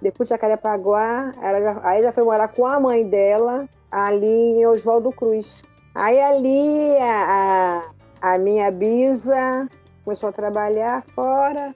depois 0.00 0.28
de 0.28 0.34
Jacarepaguá, 0.34 1.32
ela 1.42 1.60
já, 1.60 1.80
aí 1.82 2.02
já 2.02 2.12
foi 2.12 2.22
morar 2.22 2.48
com 2.48 2.64
a 2.64 2.78
mãe 2.78 3.06
dela, 3.06 3.68
ali 3.90 4.26
em 4.26 4.66
Oswaldo 4.66 5.10
Cruz. 5.12 5.62
Aí 5.98 6.20
ali 6.20 6.96
a, 6.98 7.90
a, 8.22 8.38
minha 8.38 8.70
bisa 8.70 9.68
começou 10.04 10.28
a 10.28 10.32
trabalhar 10.32 11.04
fora 11.12 11.74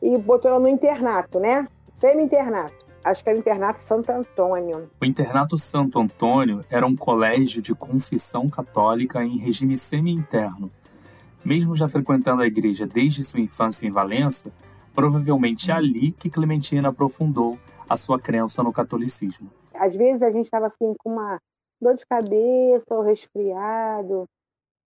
e 0.00 0.16
botou 0.16 0.50
ela 0.50 0.58
no 0.58 0.70
internato, 0.70 1.38
né? 1.38 1.68
Semi-internato. 1.92 2.86
Acho 3.04 3.22
que 3.22 3.28
era 3.28 3.36
o 3.36 3.40
internato 3.40 3.82
Santo 3.82 4.10
Antônio. 4.10 4.90
O 4.98 5.04
internato 5.04 5.58
Santo 5.58 6.00
Antônio 6.00 6.64
era 6.70 6.86
um 6.86 6.96
colégio 6.96 7.60
de 7.60 7.74
confissão 7.74 8.48
católica 8.48 9.22
em 9.22 9.36
regime 9.36 9.76
semi-interno. 9.76 10.70
Mesmo 11.44 11.76
já 11.76 11.86
frequentando 11.86 12.40
a 12.40 12.46
igreja 12.46 12.86
desde 12.86 13.22
sua 13.22 13.40
infância 13.40 13.86
em 13.86 13.90
Valença, 13.90 14.50
provavelmente 14.94 15.70
é 15.70 15.74
ali 15.74 16.12
que 16.12 16.30
Clementina 16.30 16.88
aprofundou 16.88 17.58
a 17.86 17.98
sua 17.98 18.18
crença 18.18 18.62
no 18.62 18.72
catolicismo. 18.72 19.50
Às 19.74 19.94
vezes 19.94 20.22
a 20.22 20.30
gente 20.30 20.46
estava 20.46 20.68
assim 20.68 20.94
com 20.98 21.10
uma 21.12 21.38
dor 21.80 21.94
de 21.94 22.06
cabeça 22.06 22.94
ou 22.94 23.02
resfriado, 23.02 24.24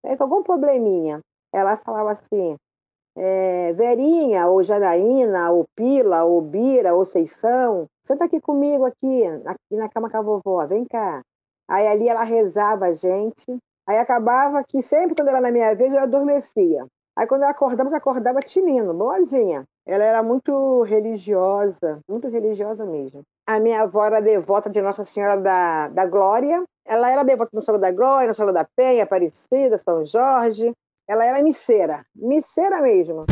né, 0.04 0.16
algum 0.18 0.42
probleminha. 0.42 1.20
Ela 1.52 1.76
falava 1.76 2.12
assim, 2.12 2.56
é, 3.16 3.72
Verinha, 3.74 4.46
ou 4.48 4.62
Janaína, 4.62 5.50
ou 5.50 5.66
Pila, 5.76 6.24
ou 6.24 6.40
Bira, 6.40 6.94
ou 6.94 7.04
Seição, 7.04 7.86
senta 8.02 8.24
aqui 8.24 8.40
comigo 8.40 8.84
aqui, 8.84 9.26
aqui 9.46 9.76
na 9.76 9.88
cama 9.88 10.10
com 10.10 10.16
a 10.16 10.22
vovó, 10.22 10.66
vem 10.66 10.84
cá. 10.84 11.22
Aí 11.68 11.86
ali 11.86 12.08
ela 12.08 12.24
rezava 12.24 12.86
a 12.86 12.92
gente, 12.92 13.46
aí 13.86 13.98
acabava 13.98 14.64
que 14.64 14.82
sempre 14.82 15.14
quando 15.14 15.28
era 15.28 15.40
na 15.40 15.50
minha 15.50 15.74
vez 15.74 15.92
eu 15.92 16.00
adormecia. 16.00 16.86
Aí 17.16 17.26
quando 17.26 17.42
eu 17.42 17.48
acordava, 17.48 17.90
eu 17.90 17.96
acordava 17.96 18.40
tinindo, 18.40 18.94
boazinha. 18.94 19.64
Ela 19.84 20.04
era 20.04 20.22
muito 20.22 20.82
religiosa, 20.82 21.98
muito 22.08 22.28
religiosa 22.28 22.86
mesmo. 22.86 23.22
A 23.44 23.58
minha 23.58 23.82
avó 23.82 24.04
era 24.04 24.20
devota 24.20 24.70
de 24.70 24.80
Nossa 24.80 25.04
Senhora 25.04 25.36
da, 25.36 25.88
da 25.88 26.06
Glória. 26.06 26.62
Ela 26.86 27.10
era 27.10 27.24
devota 27.24 27.50
de 27.50 27.56
Nossa 27.56 27.66
Senhora 27.66 27.82
da 27.82 27.90
Glória, 27.90 28.28
Nossa 28.28 28.36
Senhora 28.36 28.52
da 28.52 28.68
Penha, 28.76 29.02
Aparecida, 29.02 29.76
São 29.78 30.06
Jorge. 30.06 30.72
Ela 31.08 31.24
era 31.24 31.42
misseira, 31.42 32.06
misseira 32.14 32.80
mesmo. 32.80 33.24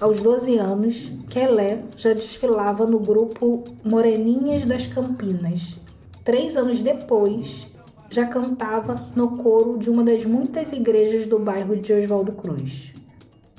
Aos 0.00 0.20
12 0.20 0.56
anos, 0.56 1.18
Kelé 1.28 1.82
já 1.94 2.14
desfilava 2.14 2.86
no 2.86 2.98
grupo 2.98 3.64
Moreninhas 3.84 4.64
das 4.64 4.86
Campinas. 4.86 5.80
Três 6.24 6.56
anos 6.56 6.80
depois, 6.80 7.70
já 8.10 8.26
cantava 8.26 8.96
no 9.14 9.36
coro 9.36 9.78
de 9.78 9.88
uma 9.88 10.02
das 10.02 10.24
muitas 10.24 10.72
igrejas 10.72 11.26
do 11.26 11.38
bairro 11.38 11.76
de 11.76 11.92
Oswaldo 11.92 12.32
Cruz. 12.32 12.92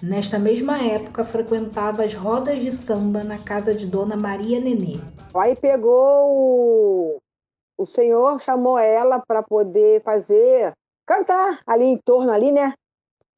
Nesta 0.04 0.38
mesma 0.38 0.78
época, 0.84 1.24
frequentava 1.24 2.04
as 2.04 2.14
rodas 2.14 2.62
de 2.62 2.70
samba 2.70 3.24
na 3.24 3.38
casa 3.38 3.74
de 3.74 3.86
Dona 3.86 4.18
Maria 4.18 4.60
Nenê. 4.60 5.00
Aí 5.34 5.56
pegou 5.56 6.28
o, 6.28 7.18
o 7.78 7.86
senhor, 7.86 8.42
chamou 8.42 8.78
ela 8.78 9.24
para 9.26 9.42
poder 9.42 10.02
fazer, 10.04 10.74
cantar 11.06 11.62
ali 11.66 11.86
em 11.86 11.98
torno, 11.98 12.32
ali, 12.32 12.52
né? 12.52 12.74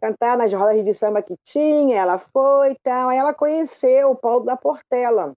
Cantar 0.01 0.36
nas 0.36 0.51
rodas 0.51 0.84
de 0.84 0.93
samba 0.93 1.22
que 1.22 1.36
tinha, 1.43 2.01
ela 2.01 2.17
foi 2.17 2.72
e 2.72 2.77
tal. 2.82 3.10
Aí 3.10 3.17
ela 3.17 3.34
conheceu 3.34 4.10
o 4.10 4.15
Paulo 4.15 4.46
da 4.46 4.58
Portela, 4.58 5.34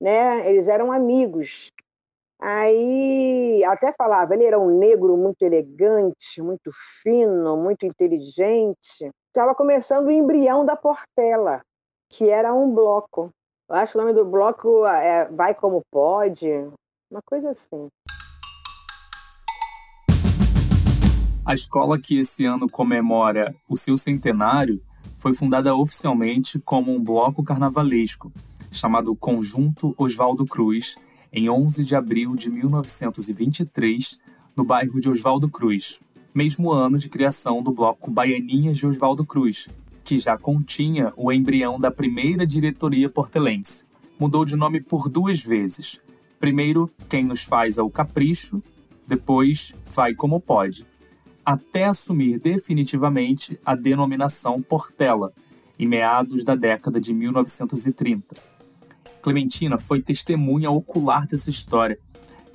né? 0.00 0.50
Eles 0.50 0.66
eram 0.66 0.90
amigos. 0.90 1.70
Aí 2.40 3.62
até 3.64 3.92
falava, 3.92 4.34
ele 4.34 4.44
era 4.44 4.58
um 4.58 4.78
negro 4.78 5.16
muito 5.16 5.42
elegante, 5.42 6.40
muito 6.40 6.70
fino, 7.02 7.56
muito 7.56 7.84
inteligente 7.84 9.10
estava 9.30 9.54
começando 9.54 10.06
o 10.06 10.10
embrião 10.10 10.66
da 10.66 10.74
Portela, 10.74 11.62
que 12.08 12.28
era 12.28 12.52
um 12.52 12.74
bloco. 12.74 13.30
Eu 13.68 13.76
acho 13.76 13.92
que 13.92 13.98
o 13.98 14.00
nome 14.00 14.12
do 14.12 14.24
bloco 14.24 14.84
é 14.84 15.30
Vai 15.30 15.54
Como 15.54 15.82
Pode, 15.88 16.48
uma 17.08 17.22
coisa 17.24 17.50
assim. 17.50 17.86
A 21.46 21.54
escola 21.54 21.96
que 21.96 22.18
esse 22.18 22.44
ano 22.44 22.68
comemora 22.68 23.54
o 23.68 23.76
seu 23.76 23.96
centenário 23.96 24.82
foi 25.16 25.32
fundada 25.32 25.74
oficialmente 25.76 26.58
como 26.58 26.92
um 26.92 27.02
bloco 27.02 27.44
carnavalesco, 27.44 28.32
chamado 28.72 29.14
Conjunto 29.14 29.94
Oswaldo 29.96 30.44
Cruz, 30.44 30.96
em 31.32 31.48
11 31.48 31.84
de 31.84 31.94
abril 31.94 32.34
de 32.34 32.50
1923, 32.50 34.20
no 34.56 34.64
bairro 34.64 35.00
de 35.00 35.08
Oswaldo 35.08 35.48
Cruz, 35.48 36.00
mesmo 36.34 36.72
ano 36.72 36.98
de 36.98 37.08
criação 37.08 37.62
do 37.62 37.72
bloco 37.72 38.10
Baianinhas 38.10 38.76
de 38.76 38.86
Oswaldo 38.86 39.24
Cruz, 39.24 39.68
que 40.04 40.18
já 40.18 40.36
continha 40.36 41.12
o 41.16 41.32
embrião 41.32 41.78
da 41.78 41.90
primeira 41.90 42.46
diretoria 42.46 43.08
portelense. 43.08 43.86
Mudou 44.18 44.44
de 44.44 44.56
nome 44.56 44.80
por 44.80 45.08
duas 45.08 45.40
vezes. 45.40 46.02
Primeiro, 46.38 46.90
Quem 47.08 47.24
Nos 47.24 47.44
Faz 47.44 47.78
é 47.78 47.82
o 47.82 47.90
Capricho, 47.90 48.62
depois, 49.06 49.76
Vai 49.90 50.14
Como 50.14 50.40
Pode, 50.40 50.86
até 51.44 51.86
assumir 51.86 52.38
definitivamente 52.38 53.58
a 53.64 53.74
denominação 53.74 54.60
Portela, 54.62 55.32
em 55.78 55.86
meados 55.86 56.44
da 56.44 56.54
década 56.54 57.00
de 57.00 57.14
1930. 57.14 58.49
Clementina 59.22 59.78
foi 59.78 60.02
testemunha 60.02 60.70
ocular 60.70 61.26
dessa 61.26 61.50
história. 61.50 61.98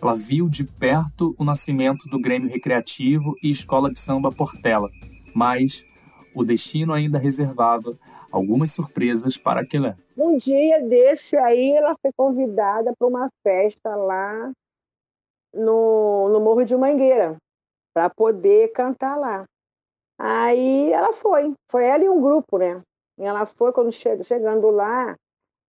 Ela 0.01 0.13
viu 0.13 0.49
de 0.49 0.63
perto 0.63 1.35
o 1.37 1.43
nascimento 1.43 2.07
do 2.09 2.19
Grêmio 2.19 2.49
Recreativo 2.49 3.33
e 3.41 3.49
Escola 3.49 3.91
de 3.91 3.99
Samba 3.99 4.31
Portela, 4.31 4.89
mas 5.33 5.87
o 6.35 6.43
destino 6.43 6.93
ainda 6.93 7.17
reservava 7.17 7.97
algumas 8.31 8.71
surpresas 8.71 9.37
para 9.37 9.61
aquele. 9.61 9.95
Um 10.17 10.37
dia 10.37 10.83
desse 10.83 11.37
aí, 11.37 11.71
ela 11.71 11.95
foi 12.01 12.11
convidada 12.15 12.93
para 12.97 13.07
uma 13.07 13.29
festa 13.41 13.95
lá 13.95 14.51
no, 15.53 16.29
no 16.29 16.41
Morro 16.41 16.65
de 16.65 16.75
Mangueira, 16.75 17.37
para 17.93 18.09
poder 18.09 18.73
cantar 18.73 19.15
lá. 19.15 19.45
Aí 20.19 20.91
ela 20.91 21.13
foi, 21.13 21.53
foi 21.71 21.85
ela 21.85 22.03
e 22.03 22.09
um 22.09 22.21
grupo, 22.21 22.57
né? 22.57 22.81
E 23.17 23.23
ela 23.23 23.45
foi, 23.45 23.71
quando 23.71 23.91
che 23.91 24.21
chegando 24.23 24.69
lá, 24.69 25.15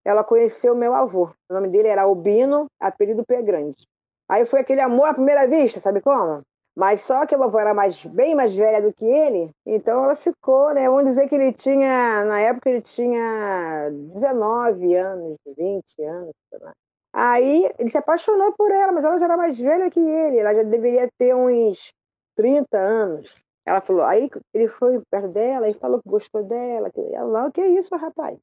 ela 0.06 0.22
conheceu 0.22 0.74
meu 0.74 0.94
avô. 0.94 1.30
O 1.50 1.54
nome 1.54 1.68
dele 1.68 1.88
era 1.88 2.02
Albino, 2.02 2.66
apelido 2.80 3.26
Pé 3.26 3.42
Grande. 3.42 3.88
Aí 4.28 4.46
foi 4.46 4.60
aquele 4.60 4.80
amor 4.80 5.08
à 5.08 5.14
primeira 5.14 5.48
vista, 5.48 5.80
sabe 5.80 6.00
como? 6.00 6.42
Mas 6.76 7.00
só 7.00 7.26
que 7.26 7.34
a 7.34 7.38
vovó 7.38 7.58
era 7.58 7.74
mais, 7.74 8.04
bem 8.04 8.34
mais 8.34 8.54
velha 8.54 8.80
do 8.80 8.92
que 8.92 9.04
ele, 9.04 9.50
então 9.64 10.04
ela 10.04 10.14
ficou, 10.14 10.72
né? 10.74 10.88
Vamos 10.88 11.06
dizer 11.06 11.28
que 11.28 11.34
ele 11.34 11.52
tinha, 11.52 12.24
na 12.24 12.38
época 12.38 12.70
ele 12.70 12.82
tinha 12.82 13.90
19 13.90 14.94
anos, 14.94 15.38
20 15.56 16.02
anos, 16.02 16.34
sei 16.50 16.58
lá. 16.60 16.72
Aí 17.12 17.68
ele 17.78 17.90
se 17.90 17.98
apaixonou 17.98 18.52
por 18.52 18.70
ela, 18.70 18.92
mas 18.92 19.04
ela 19.04 19.18
já 19.18 19.24
era 19.24 19.36
mais 19.36 19.58
velha 19.58 19.90
que 19.90 19.98
ele, 19.98 20.38
ela 20.38 20.54
já 20.54 20.62
deveria 20.62 21.08
ter 21.18 21.34
uns 21.34 21.92
30 22.36 22.78
anos. 22.78 23.42
Ela 23.64 23.80
falou, 23.80 24.02
aí 24.02 24.30
ele 24.54 24.68
foi 24.68 25.00
perto 25.10 25.28
dela 25.28 25.68
e 25.68 25.74
falou 25.74 26.00
que 26.00 26.08
gostou 26.08 26.44
dela. 26.44 26.90
Ela, 27.12 27.42
não, 27.42 27.50
que 27.50 27.60
é 27.60 27.68
isso, 27.68 27.96
rapaz? 27.96 28.38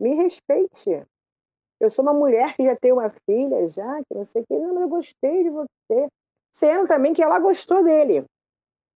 Me 0.00 0.14
respeite. 0.14 1.04
Eu 1.80 1.90
sou 1.90 2.04
uma 2.04 2.12
mulher 2.12 2.56
que 2.56 2.64
já 2.64 2.76
tem 2.76 2.92
uma 2.92 3.10
filha, 3.24 3.68
já, 3.68 3.98
que 4.04 4.14
não 4.14 4.24
sei 4.24 4.42
o 4.42 4.46
que. 4.46 4.58
Não, 4.58 4.74
mas 4.74 4.82
eu 4.82 4.88
gostei 4.88 5.42
de 5.44 5.50
você. 5.50 6.08
Sendo 6.52 6.88
também 6.88 7.14
que 7.14 7.22
ela 7.22 7.38
gostou 7.38 7.84
dele. 7.84 8.24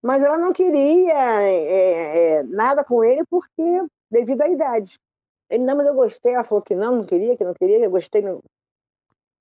Mas 0.03 0.25
ela 0.25 0.37
não 0.37 0.53
queria 0.53 1.43
é, 1.43 2.39
é, 2.39 2.43
nada 2.43 2.85
com 2.85 3.05
ele 3.05 3.25
porque 3.31 3.63
devido 4.11 4.43
à 4.43 4.49
idade. 4.49 4.99
Ele, 5.49 5.65
não, 5.65 5.77
mas 5.77 5.87
eu 5.87 5.95
gostei. 5.95 6.35
Ela 6.35 6.45
falou 6.45 6.63
que 6.63 6.75
não, 6.75 6.97
não 6.97 7.07
queria, 7.07 7.37
que 7.37 7.45
não 7.45 7.55
queria, 7.55 7.79
que 7.79 7.87
eu 7.87 7.91
gostei. 7.91 8.23
Não. 8.23 8.43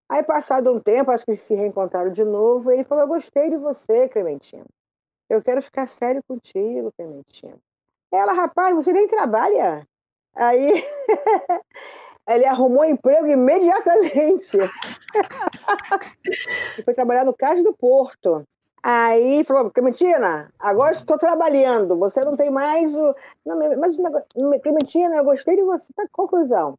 Aí, 0.08 0.22
passado 0.24 0.72
um 0.72 0.80
tempo, 0.80 1.10
acho 1.10 1.24
que 1.24 1.32
eles 1.32 1.42
se 1.42 1.56
reencontraram 1.56 2.12
de 2.12 2.26
novo, 2.26 2.70
ele 2.70 2.84
falou, 2.84 3.06
eu 3.06 3.08
gostei 3.08 3.50
de 3.50 3.58
você, 3.58 4.10
Clementina. 4.10 4.66
Eu 5.30 5.42
quero 5.42 5.62
ficar 5.62 5.88
sério 5.88 6.22
contigo, 6.28 6.92
Clementina. 6.98 7.58
Ela, 8.12 8.34
rapaz, 8.34 8.76
você 8.76 8.92
nem 8.92 9.08
trabalha. 9.08 9.88
Aí 10.36 10.84
ele 12.28 12.46
arrumou 12.46 12.86
emprego 12.86 13.28
imediatamente. 13.28 14.58
e 16.80 16.84
foi 16.84 16.94
trabalhar 16.94 17.26
no 17.26 17.34
Cais 17.34 17.64
do 17.64 17.74
Porto. 17.74 18.46
Aí 18.84 19.44
falou, 19.44 19.70
Clementina, 19.70 20.52
agora 20.60 20.92
estou 20.92 21.16
trabalhando, 21.16 21.96
você 21.98 22.26
não 22.26 22.36
tem 22.36 22.50
mais 22.50 22.96
o. 22.96 23.16
Não, 23.46 23.56
mas, 23.78 23.96
Clementina, 24.64 25.18
eu 25.18 25.24
gostei 25.24 25.56
de 25.56 25.62
você. 25.62 25.94
Tá, 25.94 26.04
conclusão. 26.12 26.74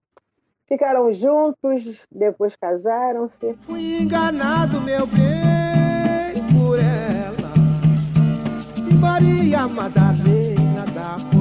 Ficaram 0.66 1.12
juntos, 1.12 2.06
depois 2.10 2.56
casaram-se. 2.56 3.54
Fui 3.60 4.00
enganado, 4.00 4.80
meu 4.80 5.06
bem, 5.06 6.42
por 6.52 6.78
ela. 6.78 7.52
Maria 9.00 9.68
Madalena 9.68 10.84
da. 10.94 11.31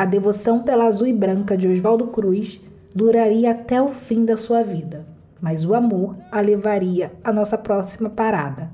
A 0.00 0.06
devoção 0.06 0.62
pela 0.62 0.86
azul 0.86 1.06
e 1.08 1.12
branca 1.12 1.54
de 1.54 1.68
Oswaldo 1.68 2.06
Cruz 2.06 2.58
duraria 2.94 3.50
até 3.50 3.82
o 3.82 3.88
fim 3.88 4.24
da 4.24 4.34
sua 4.34 4.62
vida, 4.62 5.06
mas 5.42 5.62
o 5.66 5.74
amor 5.74 6.16
a 6.32 6.40
levaria 6.40 7.12
à 7.22 7.30
nossa 7.30 7.58
próxima 7.58 8.08
parada, 8.08 8.70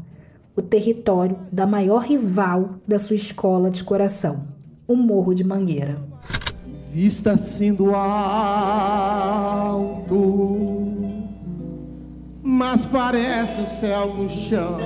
o 0.55 0.63
território 0.63 1.37
da 1.51 1.67
maior 1.67 2.05
rival 2.05 2.77
da 2.87 2.97
sua 2.97 3.17
escola 3.17 3.73
de 3.73 3.83
coração, 3.83 4.47
o 4.87 4.95
Morro 4.95 5.35
de 5.35 5.43
Mangueira. 5.43 6.01
Vista 6.93 7.33
assim 7.33 7.75
do 7.75 7.93
alto, 7.93 8.07
mas 12.41 12.87
parece 12.87 13.63
o 13.63 13.81
céu 13.81 14.15
no 14.15 14.29
chão 14.29 14.79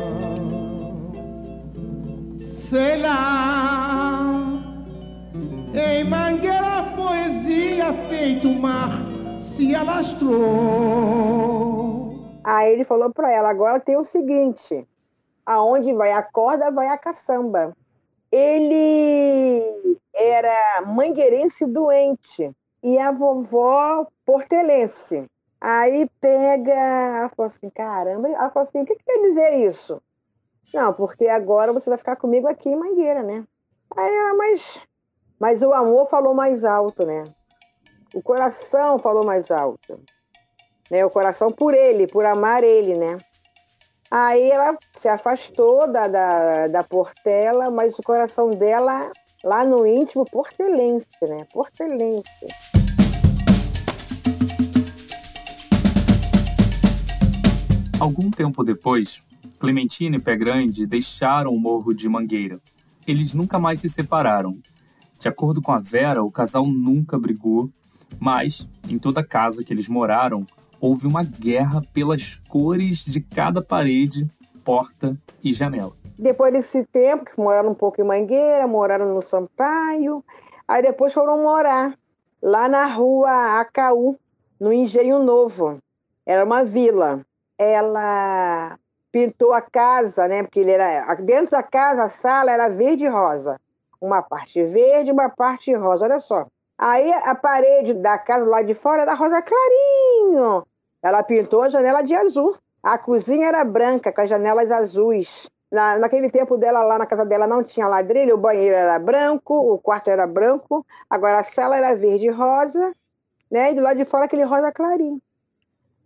sei 2.71 2.97
lá. 2.99 4.20
Em 5.73 6.03
Mangueira 6.05 6.79
a 6.79 6.83
poesia 6.97 7.93
feito 8.09 8.49
mar 8.49 8.91
se 9.41 9.73
alastrou. 9.75 10.41
Aí 12.43 12.73
ele 12.73 12.83
falou 12.85 13.11
para 13.13 13.31
ela, 13.33 13.49
agora 13.51 13.79
tem 13.79 13.97
o 13.97 14.05
seguinte, 14.05 14.85
aonde 15.47 15.93
vai 15.93 16.11
a 16.13 16.23
corda, 16.23 16.73
vai 16.73 16.89
a 16.89 16.99
caçamba. 16.99 17.73
Ele 18.33 19.97
era 20.13 20.83
mangueirense 20.87 21.65
doente 21.67 22.51
e 22.83 22.99
a 22.99 23.13
vovó 23.13 24.07
portelense. 24.27 25.27
Aí 25.61 26.09
pega, 26.21 26.73
ela 26.73 27.29
falou 27.29 27.49
assim, 27.49 27.71
caramba, 27.71 28.29
ela 28.29 28.51
falou 28.51 28.67
assim, 28.69 28.83
o 28.83 28.87
que, 28.87 28.97
que 28.97 29.05
quer 29.05 29.21
dizer 29.21 29.51
isso? 29.67 30.03
Não, 30.75 30.93
porque 30.93 31.29
agora 31.29 31.73
você 31.73 31.89
vai 31.91 31.99
ficar 31.99 32.17
comigo 32.17 32.49
aqui 32.49 32.71
em 32.71 32.77
Mangueira, 32.77 33.23
né? 33.23 33.45
Aí 33.97 34.15
ela, 34.15 34.35
mas, 34.35 34.81
mas 35.41 35.63
o 35.63 35.73
amor 35.73 36.07
falou 36.07 36.35
mais 36.35 36.67
alto, 36.67 37.07
né? 37.07 37.25
O 38.15 38.21
coração 38.23 38.99
falou 38.99 39.25
mais 39.25 39.51
alto. 39.51 39.99
Né? 40.91 41.03
O 41.03 41.09
coração 41.09 41.51
por 41.51 41.73
ele, 41.73 42.07
por 42.07 42.27
amar 42.27 42.63
ele, 42.63 42.95
né? 42.95 43.17
Aí 44.11 44.51
ela 44.51 44.77
se 44.95 45.09
afastou 45.09 45.91
da, 45.91 46.09
da, 46.09 46.69
da 46.69 46.85
Portela, 46.85 47.71
mas 47.71 47.99
o 47.99 48.03
coração 48.03 48.51
dela, 48.51 49.11
lá 49.43 49.65
no 49.65 49.87
íntimo, 49.87 50.27
portelense, 50.27 51.07
né? 51.23 51.47
Portelense. 51.51 52.29
Algum 57.99 58.31
tempo 58.31 58.63
depois, 58.63 59.25
Clementina 59.59 60.17
e 60.17 60.21
Pé 60.21 60.37
Grande 60.37 60.87
deixaram 60.87 61.55
o 61.55 61.61
Morro 61.61 61.95
de 61.95 62.09
Mangueira. 62.11 62.61
Eles 63.07 63.33
nunca 63.33 63.59
mais 63.59 63.79
se 63.81 63.89
separaram. 63.89 64.59
De 65.21 65.29
acordo 65.29 65.61
com 65.61 65.71
a 65.71 65.79
Vera, 65.79 66.23
o 66.23 66.33
casal 66.33 66.67
nunca 66.67 67.19
brigou, 67.19 67.69
mas 68.19 68.73
em 68.89 68.99
toda 68.99 69.23
casa 69.23 69.63
que 69.63 69.71
eles 69.71 69.87
moraram, 69.87 70.47
houve 70.81 71.07
uma 71.07 71.23
guerra 71.23 71.83
pelas 71.93 72.37
cores 72.49 73.05
de 73.05 73.21
cada 73.21 73.61
parede, 73.61 74.27
porta 74.65 75.15
e 75.45 75.53
janela. 75.53 75.93
Depois 76.19 76.51
desse 76.55 76.87
tempo, 76.87 77.27
que 77.27 77.39
moraram 77.39 77.69
um 77.69 77.75
pouco 77.75 78.01
em 78.01 78.05
Mangueira, 78.05 78.67
moraram 78.67 79.15
no 79.15 79.21
Sampaio, 79.21 80.25
aí 80.67 80.81
depois 80.81 81.13
foram 81.13 81.43
morar 81.43 81.95
lá 82.43 82.67
na 82.67 82.87
rua 82.87 83.61
Acaú, 83.61 84.19
no 84.59 84.73
Engenho 84.73 85.23
Novo. 85.23 85.77
Era 86.25 86.47
uma 86.47 86.65
vila. 86.65 87.21
Ela 87.59 88.79
pintou 89.13 89.53
a 89.53 89.61
casa, 89.61 90.27
né? 90.27 90.43
Porque 90.43 90.61
ele 90.61 90.71
era 90.71 91.15
dentro 91.17 91.51
da 91.51 91.63
casa, 91.63 92.05
a 92.05 92.09
sala 92.09 92.51
era 92.51 92.71
verde 92.71 93.05
e 93.05 93.09
rosa. 93.09 93.61
Uma 94.01 94.23
parte 94.23 94.65
verde, 94.65 95.13
uma 95.13 95.29
parte 95.29 95.73
rosa. 95.75 96.05
Olha 96.05 96.19
só. 96.19 96.47
Aí 96.79 97.13
a 97.13 97.35
parede 97.35 97.95
da 97.95 98.19
casa 98.19 98.47
lá 98.47 98.63
de 98.63 98.75
fora 98.75 99.03
era 99.03 99.15
rosa 99.15 99.43
clarinho. 99.43 100.67
Ela 101.03 101.23
pintou 101.23 101.63
a 101.63 101.69
janela 101.69 102.03
de 102.03 102.15
azul. 102.15 102.57
A 102.83 102.97
cozinha 102.97 103.49
era 103.49 103.63
branca, 103.65 104.13
com 104.13 104.21
as 104.21 104.31
janelas 104.31 104.71
azuis. 104.71 105.49
Na, 105.71 105.99
naquele 105.99 106.31
tempo 106.31 106.57
dela, 106.57 106.83
lá 106.83 106.99
na 106.99 107.07
casa 107.07 107.25
dela, 107.25 107.47
não 107.47 107.63
tinha 107.63 107.87
ladrilho, 107.87 108.35
o 108.35 108.39
banheiro 108.39 108.75
era 108.75 108.99
branco, 108.99 109.55
o 109.55 109.79
quarto 109.79 110.09
era 110.09 110.27
branco, 110.27 110.85
agora 111.09 111.39
a 111.41 111.45
sala 111.45 111.77
era 111.77 111.95
verde 111.95 112.27
e 112.27 112.31
rosa, 112.31 112.91
né? 113.51 113.71
E 113.71 113.75
do 113.75 113.83
lado 113.83 113.97
de 113.97 114.05
fora 114.05 114.25
aquele 114.25 114.43
rosa 114.43 114.73
clarinho. 114.73 115.21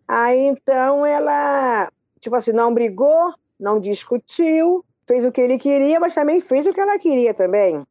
Aí 0.06 0.38
então 0.38 1.06
ela 1.06 1.88
tipo 2.24 2.36
assim, 2.36 2.52
não 2.52 2.72
brigou, 2.72 3.34
não 3.60 3.78
discutiu, 3.78 4.82
fez 5.06 5.24
o 5.24 5.32
que 5.32 5.40
ele 5.40 5.58
queria, 5.58 6.00
mas 6.00 6.14
também 6.14 6.40
fez 6.40 6.66
o 6.66 6.72
que 6.72 6.80
ela 6.80 6.98
queria 6.98 7.34
também. 7.34 7.82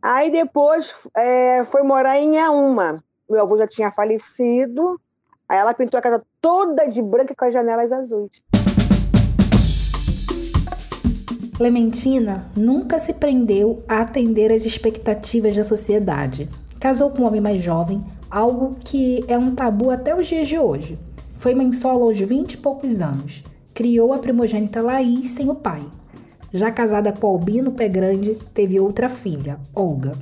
Aí 0.00 0.30
depois 0.30 0.94
é, 1.16 1.64
foi 1.66 1.82
morar 1.82 2.18
em 2.18 2.34
Inhaúma. 2.34 3.02
Meu 3.28 3.42
avô 3.42 3.56
já 3.56 3.66
tinha 3.66 3.90
falecido. 3.90 5.00
Aí 5.48 5.58
ela 5.58 5.74
pintou 5.74 5.98
a 5.98 6.02
casa 6.02 6.22
toda 6.40 6.88
de 6.88 7.02
branco 7.02 7.34
com 7.36 7.44
as 7.44 7.52
janelas 7.52 7.90
azuis. 7.90 8.42
Clementina 11.56 12.48
nunca 12.56 12.98
se 13.00 13.14
prendeu 13.14 13.82
a 13.88 14.02
atender 14.02 14.52
às 14.52 14.64
expectativas 14.64 15.56
da 15.56 15.64
sociedade. 15.64 16.48
Casou 16.80 17.10
com 17.10 17.22
um 17.22 17.26
homem 17.26 17.40
mais 17.40 17.60
jovem, 17.60 18.04
algo 18.30 18.76
que 18.84 19.24
é 19.26 19.36
um 19.36 19.54
tabu 19.54 19.90
até 19.90 20.14
os 20.14 20.28
dias 20.28 20.46
de 20.46 20.56
hoje. 20.56 20.96
Foi 21.34 21.54
mãe 21.54 21.72
solo 21.72 22.04
aos 22.04 22.18
20 22.18 22.52
e 22.52 22.56
poucos 22.58 23.00
anos. 23.00 23.42
Criou 23.74 24.12
a 24.12 24.18
primogênita 24.18 24.80
Laís 24.80 25.26
sem 25.30 25.50
o 25.50 25.56
pai. 25.56 25.82
Já 26.52 26.72
casada 26.72 27.12
com 27.12 27.26
Albino 27.26 27.72
Pé 27.72 27.88
Grande, 27.88 28.38
teve 28.54 28.80
outra 28.80 29.08
filha, 29.08 29.60
Olga. 29.74 30.16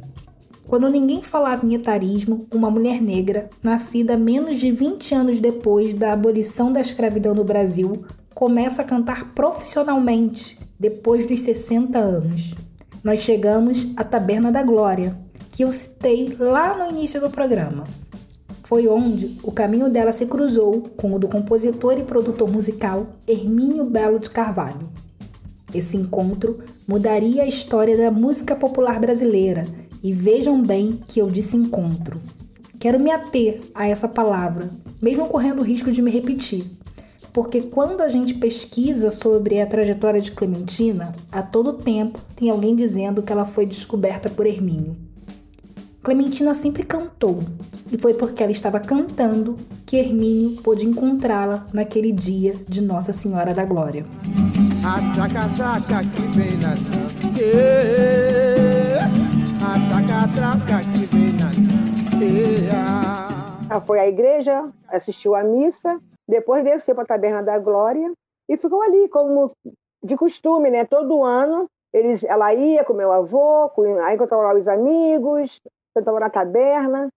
Quando 0.67 0.89
ninguém 0.89 1.23
falava 1.23 1.65
em 1.65 1.75
etarismo, 1.75 2.47
uma 2.53 2.69
mulher 2.69 3.01
negra, 3.01 3.49
nascida 3.63 4.17
menos 4.17 4.59
de 4.59 4.73
20 4.73 5.15
anos 5.15 5.39
depois 5.39 5.95
da 5.95 6.13
abolição 6.13 6.73
da 6.73 6.81
escravidão 6.81 7.33
no 7.33 7.45
Brasil, 7.45 8.05
começa 8.35 8.83
a 8.83 8.85
cantar 8.85 9.33
profissionalmente 9.33 10.59
depois 10.79 11.27
dos 11.27 11.39
60 11.41 11.97
anos. 11.97 12.55
Nós 13.05 13.21
chegamos 13.21 13.93
à 13.97 14.03
Taberna 14.03 14.51
da 14.51 14.65
Glória, 14.65 15.17
que 15.53 15.63
eu 15.63 15.71
citei 15.71 16.37
lá 16.41 16.77
no 16.77 16.91
início 16.91 17.21
do 17.21 17.31
programa. 17.31 17.85
Foi 18.65 18.89
onde 18.89 19.39
o 19.45 19.53
caminho 19.53 19.89
dela 19.89 20.11
se 20.11 20.27
cruzou 20.27 20.83
com 20.97 21.15
o 21.15 21.19
do 21.21 21.29
compositor 21.29 21.97
e 21.97 22.03
produtor 22.03 22.51
musical 22.51 23.07
Hermínio 23.29 23.85
Belo 23.85 24.19
de 24.19 24.29
Carvalho. 24.29 25.06
Esse 25.75 25.97
encontro 25.97 26.59
mudaria 26.87 27.43
a 27.43 27.47
história 27.47 27.97
da 27.97 28.11
música 28.11 28.55
popular 28.57 29.01
brasileira, 29.01 29.67
e 30.03 30.13
vejam 30.13 30.63
bem 30.63 31.01
que 31.09 31.21
eu 31.21 31.31
disse 31.31 31.57
encontro. 31.57 32.21
Quero 32.79 33.01
me 33.01 33.11
ater 33.11 33.61
a 33.75 33.89
essa 33.89 34.09
palavra, 34.09 34.71
mesmo 35.01 35.27
correndo 35.27 35.61
o 35.61 35.65
risco 35.65 35.91
de 35.91 36.03
me 36.03 36.11
repetir 36.11 36.65
porque 37.37 37.61
quando 37.61 38.01
a 38.01 38.09
gente 38.09 38.33
pesquisa 38.33 39.11
sobre 39.11 39.61
a 39.61 39.67
trajetória 39.67 40.19
de 40.19 40.33
Clementina, 40.33 41.15
a 41.31 41.43
todo 41.43 41.75
tempo 41.75 42.19
tem 42.35 42.49
alguém 42.49 42.75
dizendo 42.75 43.23
que 43.23 43.31
ela 43.31 43.45
foi 43.45 43.67
descoberta 43.67 44.31
por 44.31 44.47
Hermínio. 44.47 44.97
Clementina 46.03 46.55
sempre 46.55 46.83
cantou, 46.83 47.41
e 47.93 47.99
foi 47.99 48.15
porque 48.15 48.43
ela 48.43 48.53
estava 48.53 48.81
cantando 48.81 49.55
que 49.85 49.99
Hermínio 49.99 50.63
pôde 50.63 50.87
encontrá-la 50.87 51.67
naquele 51.75 52.11
dia 52.11 52.57
de 52.67 52.81
Nossa 52.81 53.13
Senhora 53.13 53.53
da 53.53 53.67
Glória. 53.67 54.07
Atraca, 54.87 56.01
que 56.15 56.23
vem 56.37 56.57
na 56.59 56.73
Atraca, 60.25 60.79
que 60.93 61.05
vem 61.07 61.33
na 61.33 61.49
Ela 63.71 63.81
foi 63.81 63.99
à 63.99 64.07
igreja, 64.07 64.69
assistiu 64.89 65.35
à 65.35 65.43
missa 65.43 66.01
depois 66.29 66.65
desceu 66.65 66.95
para 66.95 67.05
a 67.05 67.07
Taberna 67.07 67.43
da 67.43 67.59
Glória 67.59 68.13
e 68.49 68.57
ficou 68.57 68.83
ali, 68.83 69.09
como 69.09 69.53
de 70.03 70.17
costume, 70.17 70.71
né? 70.71 70.85
Todo 70.85 71.23
ano 71.23 71.67
eles, 71.93 72.25
ela 72.25 72.53
ia 72.53 72.85
com 72.85 72.93
meu 72.93 73.13
avô, 73.13 73.71
com, 73.71 73.99
aí 74.01 74.17
encontrava 74.17 74.43
lá 74.43 74.55
os 74.55 74.69
amigos, 74.69 75.61
sentava 75.97 76.21
na 76.21 76.29
taberna, 76.29 77.09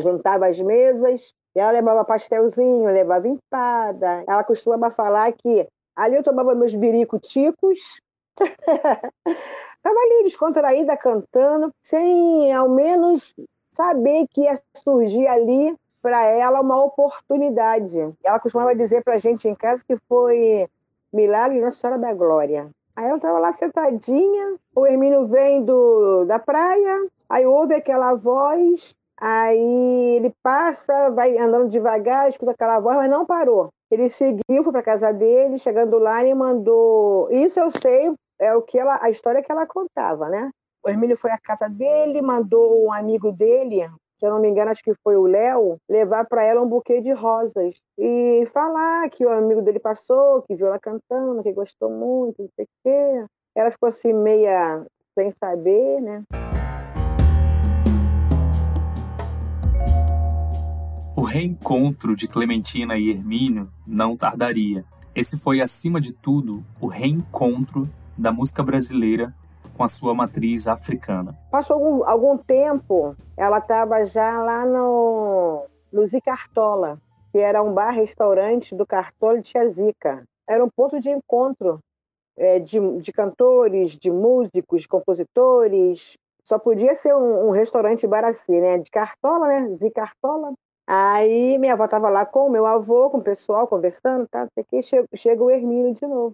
juntava 0.00 0.46
as 0.46 0.60
mesas, 0.60 1.32
e 1.56 1.60
ela 1.60 1.72
levava 1.72 2.04
pastelzinho, 2.04 2.84
levava 2.84 3.26
empada. 3.26 4.22
Ela 4.28 4.44
costumava 4.44 4.90
falar 4.90 5.32
que 5.32 5.66
ali 5.98 6.14
eu 6.14 6.22
tomava 6.22 6.54
meus 6.54 6.72
birico-ticos, 6.74 8.00
estava 8.40 9.10
ali 9.84 10.22
descontraída, 10.22 10.96
cantando, 10.96 11.74
sem 11.82 12.52
ao 12.52 12.68
menos 12.68 13.34
saber 13.72 14.28
que 14.30 14.42
ia 14.42 14.56
surgir 14.76 15.26
ali 15.26 15.76
para 16.00 16.24
ela 16.24 16.60
uma 16.60 16.80
oportunidade. 16.80 17.98
Ela 18.22 18.38
costumava 18.38 18.76
dizer 18.76 19.02
para 19.02 19.14
a 19.14 19.18
gente 19.18 19.48
em 19.48 19.56
casa 19.56 19.84
que 19.84 19.96
foi 20.08 20.68
milagre 21.12 21.60
Nossa 21.60 21.78
Senhora 21.78 22.00
da 22.00 22.14
Glória. 22.14 22.70
Aí 22.94 23.06
ela 23.06 23.16
estava 23.16 23.38
lá 23.40 23.52
sentadinha, 23.52 24.56
o 24.74 24.86
Hermínio 24.86 25.26
vem 25.26 25.64
do, 25.64 26.24
da 26.26 26.38
praia, 26.38 27.08
aí 27.28 27.44
ouve 27.44 27.74
aquela 27.74 28.14
voz, 28.14 28.94
aí 29.20 30.16
ele 30.16 30.32
passa, 30.42 31.10
vai 31.10 31.36
andando 31.38 31.68
devagar, 31.68 32.28
escuta 32.28 32.52
aquela 32.52 32.78
voz, 32.78 32.96
mas 32.96 33.10
não 33.10 33.26
parou. 33.26 33.72
Ele 33.90 34.08
seguiu, 34.08 34.62
foi 34.62 34.72
para 34.72 34.82
casa 34.82 35.12
dele, 35.12 35.58
chegando 35.58 35.98
lá, 35.98 36.22
ele 36.22 36.34
mandou. 36.34 37.30
Isso 37.30 37.58
eu 37.58 37.70
sei, 37.70 38.14
é 38.40 38.54
o 38.54 38.62
que 38.62 38.78
ela, 38.78 38.98
a 39.02 39.10
história 39.10 39.42
que 39.42 39.50
ela 39.50 39.66
contava, 39.66 40.28
né? 40.28 40.50
O 40.84 40.88
Hermínio 40.88 41.16
foi 41.16 41.30
à 41.30 41.38
casa 41.38 41.68
dele, 41.68 42.22
mandou 42.22 42.84
um 42.84 42.92
amigo 42.92 43.32
dele, 43.32 43.82
se 44.18 44.26
eu 44.26 44.30
não 44.30 44.40
me 44.40 44.48
engano, 44.48 44.70
acho 44.70 44.82
que 44.82 44.94
foi 45.02 45.16
o 45.16 45.26
Léo, 45.26 45.78
levar 45.88 46.24
para 46.26 46.42
ela 46.42 46.60
um 46.60 46.68
buquê 46.68 47.00
de 47.00 47.12
rosas 47.12 47.76
e 47.96 48.44
falar 48.52 49.08
que 49.10 49.24
o 49.24 49.30
amigo 49.30 49.62
dele 49.62 49.78
passou, 49.78 50.42
que 50.42 50.56
viu 50.56 50.66
ela 50.66 50.78
cantando, 50.78 51.42
que 51.42 51.52
gostou 51.52 51.88
muito, 51.88 52.42
não 52.42 52.50
sei 52.56 52.64
o 52.64 52.68
quê. 52.84 53.26
Ela 53.54 53.70
ficou 53.70 53.88
assim 53.88 54.12
meia 54.12 54.84
sem 55.14 55.32
saber, 55.32 56.00
né? 56.00 56.24
O 61.18 61.22
reencontro 61.22 62.14
de 62.14 62.28
Clementina 62.28 62.96
e 62.96 63.10
Hermínio 63.10 63.68
não 63.84 64.16
tardaria. 64.16 64.84
Esse 65.16 65.36
foi, 65.36 65.60
acima 65.60 66.00
de 66.00 66.12
tudo, 66.12 66.64
o 66.80 66.86
reencontro 66.86 67.90
da 68.16 68.30
música 68.30 68.62
brasileira 68.62 69.34
com 69.76 69.82
a 69.82 69.88
sua 69.88 70.14
matriz 70.14 70.68
africana. 70.68 71.36
Passou 71.50 71.74
algum, 71.74 72.04
algum 72.04 72.38
tempo, 72.38 73.16
ela 73.36 73.58
estava 73.58 74.06
já 74.06 74.40
lá 74.40 74.64
no, 74.64 75.66
no 75.92 76.06
Zicartola, 76.06 77.00
que 77.32 77.38
era 77.38 77.64
um 77.64 77.74
bar-restaurante 77.74 78.76
do 78.76 78.86
Cartola 78.86 79.40
de 79.40 79.50
Zica. 79.70 80.22
Era 80.48 80.64
um 80.64 80.70
ponto 80.70 81.00
de 81.00 81.10
encontro 81.10 81.80
é, 82.36 82.60
de, 82.60 82.78
de 83.00 83.12
cantores, 83.12 83.96
de 83.96 84.12
músicos, 84.12 84.82
de 84.82 84.88
compositores. 84.88 86.12
Só 86.44 86.60
podia 86.60 86.94
ser 86.94 87.12
um, 87.12 87.48
um 87.48 87.50
restaurante 87.50 88.06
bar 88.06 88.24
assim, 88.24 88.60
né? 88.60 88.78
De 88.78 88.88
Cartola, 88.88 89.48
né? 89.48 89.76
Zicartola. 89.80 90.52
Aí 90.90 91.58
minha 91.58 91.74
avó 91.74 91.84
estava 91.84 92.08
lá 92.08 92.24
com 92.24 92.46
o 92.46 92.50
meu 92.50 92.64
avô, 92.64 93.10
com 93.10 93.18
o 93.18 93.22
pessoal, 93.22 93.68
conversando, 93.68 94.26
tá? 94.26 94.48
Aqui 94.58 94.82
chega, 94.82 95.06
chega 95.14 95.44
o 95.44 95.50
Hermínio 95.50 95.94
de 95.94 96.06
novo. 96.06 96.32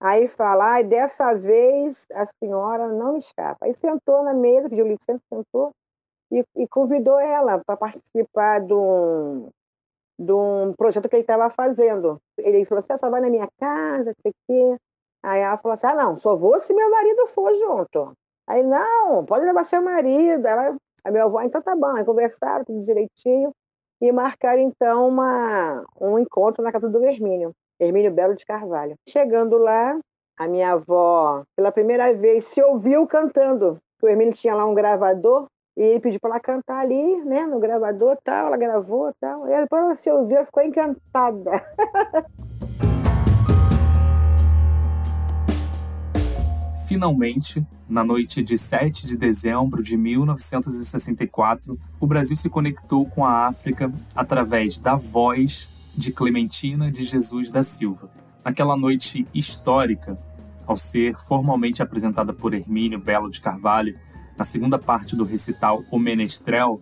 Aí 0.00 0.28
fala, 0.28 0.80
e 0.80 0.84
dessa 0.84 1.34
vez 1.34 2.06
a 2.12 2.24
senhora 2.38 2.86
não 2.86 3.16
escapa. 3.16 3.66
Aí 3.66 3.74
sentou 3.74 4.22
na 4.22 4.32
mesa, 4.32 4.68
pediu 4.68 4.86
licença, 4.86 5.20
sentou 5.28 5.72
e, 6.30 6.44
e 6.54 6.68
convidou 6.68 7.18
ela 7.18 7.60
para 7.66 7.76
participar 7.76 8.60
de 8.60 8.74
um, 8.74 9.48
de 10.20 10.32
um 10.32 10.72
projeto 10.78 11.08
que 11.08 11.16
ele 11.16 11.22
estava 11.22 11.50
fazendo. 11.50 12.20
Ele 12.38 12.64
falou 12.64 12.84
assim, 12.84 12.92
ah, 12.92 12.98
só 12.98 13.10
vai 13.10 13.20
na 13.20 13.30
minha 13.30 13.48
casa, 13.58 14.14
sei 14.20 14.30
o 14.30 14.34
quê. 14.46 14.76
Aí 15.24 15.40
ela 15.40 15.58
falou 15.58 15.74
assim, 15.74 15.86
ah, 15.88 15.96
não, 15.96 16.16
só 16.16 16.36
vou 16.36 16.60
se 16.60 16.72
meu 16.72 16.90
marido 16.92 17.26
for 17.26 17.52
junto. 17.56 18.12
Aí, 18.46 18.62
não, 18.62 19.26
pode 19.26 19.44
levar 19.44 19.64
seu 19.64 19.82
marido. 19.82 20.46
Ela, 20.46 20.76
a 21.04 21.10
minha 21.10 21.24
avó, 21.24 21.42
então 21.42 21.60
tá 21.60 21.74
bom. 21.74 21.96
Aí 21.96 22.04
conversaram 22.04 22.64
tudo 22.64 22.84
direitinho 22.84 23.52
e 24.00 24.12
marcaram, 24.12 24.60
então, 24.62 25.08
uma, 25.08 25.84
um 26.00 26.18
encontro 26.18 26.62
na 26.62 26.72
casa 26.72 26.88
do 26.88 27.04
Hermínio. 27.04 27.52
Hermínio 27.78 28.12
Belo 28.12 28.34
de 28.34 28.44
Carvalho. 28.44 28.96
Chegando 29.08 29.58
lá, 29.58 29.98
a 30.38 30.48
minha 30.48 30.72
avó, 30.72 31.44
pela 31.54 31.72
primeira 31.72 32.12
vez, 32.14 32.44
se 32.46 32.62
ouviu 32.62 33.06
cantando. 33.06 33.78
O 34.02 34.08
Hermínio 34.08 34.34
tinha 34.34 34.54
lá 34.54 34.66
um 34.66 34.74
gravador 34.74 35.46
e 35.76 35.82
ele 35.82 36.00
pediu 36.00 36.20
para 36.20 36.30
ela 36.30 36.40
cantar 36.40 36.78
ali, 36.78 37.22
né, 37.24 37.46
no 37.46 37.58
gravador, 37.58 38.16
tal, 38.24 38.46
ela 38.46 38.56
gravou, 38.56 39.12
tal. 39.20 39.46
E 39.46 39.60
depois 39.60 39.84
ela 39.84 39.94
se 39.94 40.10
ouviu, 40.10 40.36
ela 40.36 40.46
ficou 40.46 40.62
encantada. 40.62 41.50
Finalmente, 46.86 47.66
na 47.88 48.04
noite 48.04 48.44
de 48.44 48.56
7 48.56 49.08
de 49.08 49.16
dezembro 49.16 49.82
de 49.82 49.96
1964, 49.96 51.76
o 51.98 52.06
Brasil 52.06 52.36
se 52.36 52.48
conectou 52.48 53.04
com 53.06 53.24
a 53.24 53.48
África 53.48 53.92
através 54.14 54.78
da 54.78 54.94
voz 54.94 55.68
de 55.96 56.12
Clementina 56.12 56.88
de 56.92 57.02
Jesus 57.02 57.50
da 57.50 57.64
Silva. 57.64 58.08
Naquela 58.44 58.76
noite 58.76 59.26
histórica, 59.34 60.16
ao 60.64 60.76
ser 60.76 61.16
formalmente 61.16 61.82
apresentada 61.82 62.32
por 62.32 62.54
Hermínio 62.54 63.00
Belo 63.00 63.32
de 63.32 63.40
Carvalho, 63.40 63.98
na 64.38 64.44
segunda 64.44 64.78
parte 64.78 65.16
do 65.16 65.24
recital 65.24 65.82
O 65.90 65.98
Menestrel, 65.98 66.80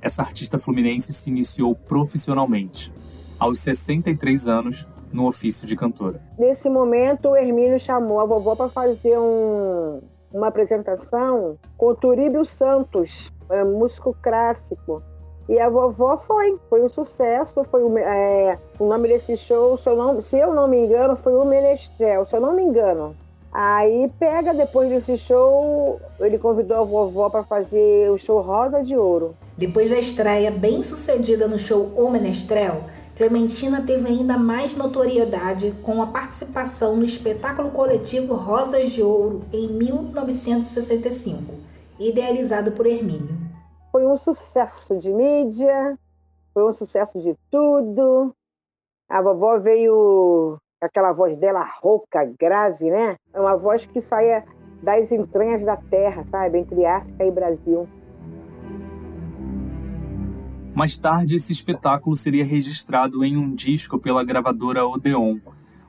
essa 0.00 0.22
artista 0.22 0.58
fluminense 0.58 1.12
se 1.12 1.28
iniciou 1.28 1.74
profissionalmente, 1.74 2.90
aos 3.38 3.58
63 3.58 4.48
anos, 4.48 4.88
no 5.14 5.28
ofício 5.28 5.66
de 5.66 5.76
cantora. 5.76 6.20
Nesse 6.36 6.68
momento, 6.68 7.28
o 7.28 7.36
Hermínio 7.36 7.78
chamou 7.78 8.18
a 8.18 8.24
vovó 8.24 8.56
para 8.56 8.68
fazer 8.68 9.16
um, 9.16 10.00
uma 10.32 10.48
apresentação 10.48 11.56
com 11.78 11.86
o 11.86 11.94
Turíbio 11.94 12.44
Santos, 12.44 13.32
é, 13.48 13.62
músico 13.62 14.14
clássico. 14.20 15.00
E 15.48 15.58
a 15.60 15.70
vovó 15.70 16.18
foi, 16.18 16.58
foi 16.68 16.82
um 16.82 16.88
sucesso, 16.88 17.64
foi 17.70 17.84
um, 17.84 17.96
é, 17.96 18.58
o 18.78 18.86
nome 18.86 19.06
desse 19.06 19.36
show, 19.36 19.78
se 19.78 19.88
eu, 19.88 19.96
não, 19.96 20.20
se 20.20 20.36
eu 20.36 20.52
não 20.52 20.66
me 20.66 20.84
engano, 20.84 21.14
foi 21.14 21.34
o 21.34 21.44
Menestrel, 21.44 22.24
se 22.24 22.34
eu 22.34 22.40
não 22.40 22.52
me 22.52 22.62
engano. 22.62 23.14
Aí 23.52 24.10
pega, 24.18 24.52
depois 24.52 24.88
desse 24.88 25.16
show, 25.16 26.00
ele 26.18 26.38
convidou 26.38 26.78
a 26.78 26.82
vovó 26.82 27.30
para 27.30 27.44
fazer 27.44 28.10
o 28.10 28.18
show 28.18 28.40
Rosa 28.40 28.82
de 28.82 28.96
Ouro. 28.96 29.36
Depois 29.56 29.90
da 29.90 29.98
estreia 29.98 30.50
bem 30.50 30.82
sucedida 30.82 31.46
no 31.46 31.56
show 31.56 31.92
O 31.94 32.10
Menestrel, 32.10 32.82
Clementina 33.16 33.80
teve 33.86 34.08
ainda 34.08 34.36
mais 34.36 34.76
notoriedade 34.76 35.70
com 35.82 36.02
a 36.02 36.06
participação 36.06 36.96
no 36.96 37.04
espetáculo 37.04 37.70
coletivo 37.70 38.34
Rosas 38.34 38.90
de 38.90 39.04
Ouro 39.04 39.44
em 39.52 39.68
1965, 39.68 41.54
idealizado 42.00 42.72
por 42.72 42.86
Hermínio. 42.86 43.38
Foi 43.92 44.04
um 44.04 44.16
sucesso 44.16 44.98
de 44.98 45.12
mídia, 45.12 45.96
foi 46.52 46.68
um 46.68 46.72
sucesso 46.72 47.20
de 47.20 47.36
tudo. 47.52 48.34
A 49.08 49.22
vovó 49.22 49.60
veio 49.60 50.58
aquela 50.80 51.12
voz 51.12 51.36
dela 51.36 51.64
rouca, 51.80 52.24
grave, 52.36 52.90
né? 52.90 53.14
É 53.32 53.40
uma 53.40 53.56
voz 53.56 53.86
que 53.86 54.00
saía 54.00 54.44
das 54.82 55.12
entranhas 55.12 55.64
da 55.64 55.76
terra, 55.76 56.26
sabe? 56.26 56.58
Entre 56.58 56.84
África 56.84 57.24
e 57.24 57.30
Brasil. 57.30 57.88
Mais 60.74 60.98
tarde, 60.98 61.36
esse 61.36 61.52
espetáculo 61.52 62.16
seria 62.16 62.44
registrado 62.44 63.24
em 63.24 63.36
um 63.36 63.54
disco 63.54 63.96
pela 63.96 64.24
gravadora 64.24 64.84
Odeon, 64.84 65.38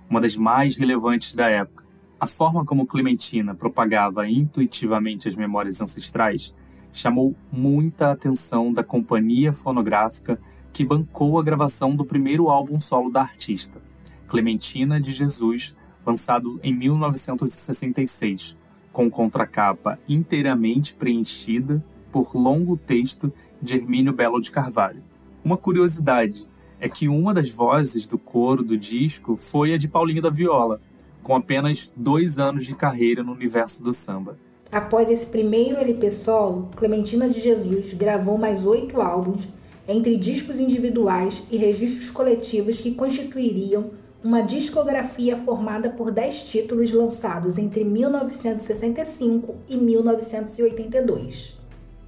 uma 0.08 0.22
das 0.22 0.36
mais 0.36 0.78
relevantes 0.78 1.36
da 1.36 1.50
época. 1.50 1.84
A 2.20 2.28
forma 2.28 2.64
como 2.64 2.86
Clementina 2.86 3.56
propagava 3.56 4.30
intuitivamente 4.30 5.28
as 5.28 5.36
memórias 5.36 5.82
ancestrais 5.82 6.56
chamou 6.94 7.36
muita 7.52 8.12
atenção 8.12 8.72
da 8.72 8.84
companhia 8.84 9.52
fonográfica 9.52 10.40
que 10.72 10.86
bancou 10.86 11.40
a 11.40 11.44
gravação 11.44 11.96
do 11.96 12.06
primeiro 12.06 12.50
álbum 12.50 12.80
solo 12.80 13.12
da 13.12 13.22
artista, 13.22 13.82
Clementina 14.28 15.02
de 15.02 15.12
Jesus, 15.12 15.76
lançado 16.06 16.60
em 16.62 16.74
1966, 16.74 18.58
com 18.94 19.10
contracapa 19.10 19.98
inteiramente 20.08 20.94
preenchida 20.94 21.84
por 22.12 22.34
longo 22.34 22.78
texto 22.78 23.34
de 23.66 23.76
Hermínio 23.76 24.14
Belo 24.14 24.40
de 24.40 24.52
Carvalho. 24.52 25.04
Uma 25.44 25.58
curiosidade 25.58 26.48
é 26.80 26.88
que 26.88 27.10
uma 27.10 27.34
das 27.34 27.50
vozes 27.50 28.08
do 28.08 28.18
coro 28.18 28.64
do 28.64 28.78
disco 28.78 29.36
foi 29.36 29.74
a 29.74 29.78
de 29.78 29.88
Paulinho 29.88 30.22
da 30.22 30.30
Viola, 30.30 30.80
com 31.24 31.36
apenas 31.36 31.92
dois 31.98 32.38
anos 32.38 32.66
de 32.66 32.76
carreira 32.76 33.24
no 33.24 33.34
universo 33.34 33.84
do 33.84 33.92
samba. 33.94 34.38
Após 34.72 35.10
esse 35.10 35.28
primeiro 35.28 35.78
LP 35.78 36.12
solo, 36.12 36.70
Clementina 36.76 37.28
de 37.28 37.42
Jesus 37.42 37.94
gravou 37.94 38.38
mais 38.38 38.66
oito 38.66 39.02
álbuns, 39.02 39.48
entre 39.88 40.18
discos 40.18 40.60
individuais 40.60 41.48
e 41.52 41.58
registros 41.58 42.10
coletivos 42.12 42.80
que 42.80 42.94
constituiriam 42.96 43.92
uma 44.24 44.42
discografia 44.42 45.38
formada 45.38 45.92
por 45.92 46.12
dez 46.12 46.50
títulos 46.50 46.92
lançados 46.92 47.60
entre 47.60 47.84
1965 47.84 49.56
e 49.70 49.78
1982. 49.78 51.60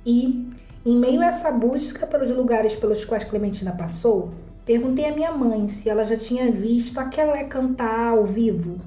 E, 0.04 0.48
em 0.89 0.95
meio 0.95 1.21
a 1.21 1.26
essa 1.26 1.52
busca 1.52 2.08
pelos 2.08 2.32
lugares 2.32 2.78
pelos 2.78 3.04
quais 3.04 3.26
Clementina 3.26 3.73
passou, 3.73 4.32
perguntei 4.65 5.04
à 5.04 5.13
minha 5.13 5.34
mãe 5.34 5.67
se 5.67 5.89
ela 5.89 6.06
já 6.06 6.15
tinha 6.15 6.50
visto 6.50 6.97
aquela 6.97 7.43
cantar 7.43 8.13
ao 8.13 8.23
vivo. 8.23 8.78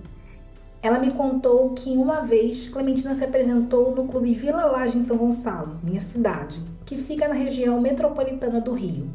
Ela 0.82 0.98
me 0.98 1.10
contou 1.10 1.74
que 1.74 1.90
uma 1.90 2.22
vez 2.22 2.68
Clementina 2.68 3.14
se 3.14 3.22
apresentou 3.22 3.94
no 3.94 4.08
Clube 4.08 4.32
Vila 4.32 4.64
Laje 4.64 4.96
em 4.96 5.02
São 5.02 5.18
Gonçalo, 5.18 5.78
minha 5.84 6.00
cidade, 6.00 6.58
que 6.86 6.96
fica 6.96 7.28
na 7.28 7.34
região 7.34 7.78
metropolitana 7.82 8.62
do 8.62 8.72
Rio. 8.72 9.10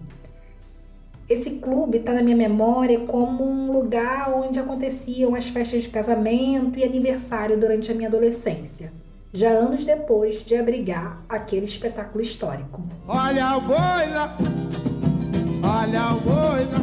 Esse 1.27 1.55
clube 1.61 1.97
está 1.97 2.13
na 2.13 2.21
minha 2.21 2.37
memória 2.37 2.99
como 2.99 3.43
um 3.43 3.71
lugar 3.71 4.31
onde 4.31 4.59
aconteciam 4.59 5.33
as 5.33 5.49
festas 5.49 5.81
de 5.81 5.89
casamento 5.89 6.77
e 6.77 6.83
aniversário 6.83 7.59
durante 7.59 7.91
a 7.91 7.95
minha 7.95 8.09
adolescência 8.09 9.04
já 9.35 9.49
anos 9.49 9.83
depois 9.83 10.45
de 10.45 10.55
abrigar 10.55 11.21
aquele 11.27 11.65
espetáculo 11.65 12.21
histórico. 12.21 12.81
Olha 13.05 13.57
o 13.57 13.61
boi 13.61 13.75
lá, 13.75 14.37
olha 15.61 16.13
o 16.13 16.21
boi 16.21 16.63
lá, 16.71 16.79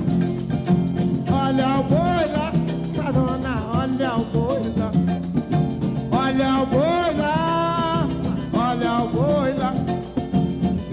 olha 1.32 1.78
o 1.78 1.82
boi 1.82 2.26
lá, 2.30 2.52
tá 2.94 3.78
olha 3.80 4.16
o 4.16 4.24
boi 4.24 4.72
lá, 4.76 4.92
olha 6.12 6.62
o 6.62 6.66
boi 6.66 7.14
lá, 7.16 8.08
olha 8.52 9.02
o 9.02 9.08
boi 9.08 9.54
lá. 9.54 9.74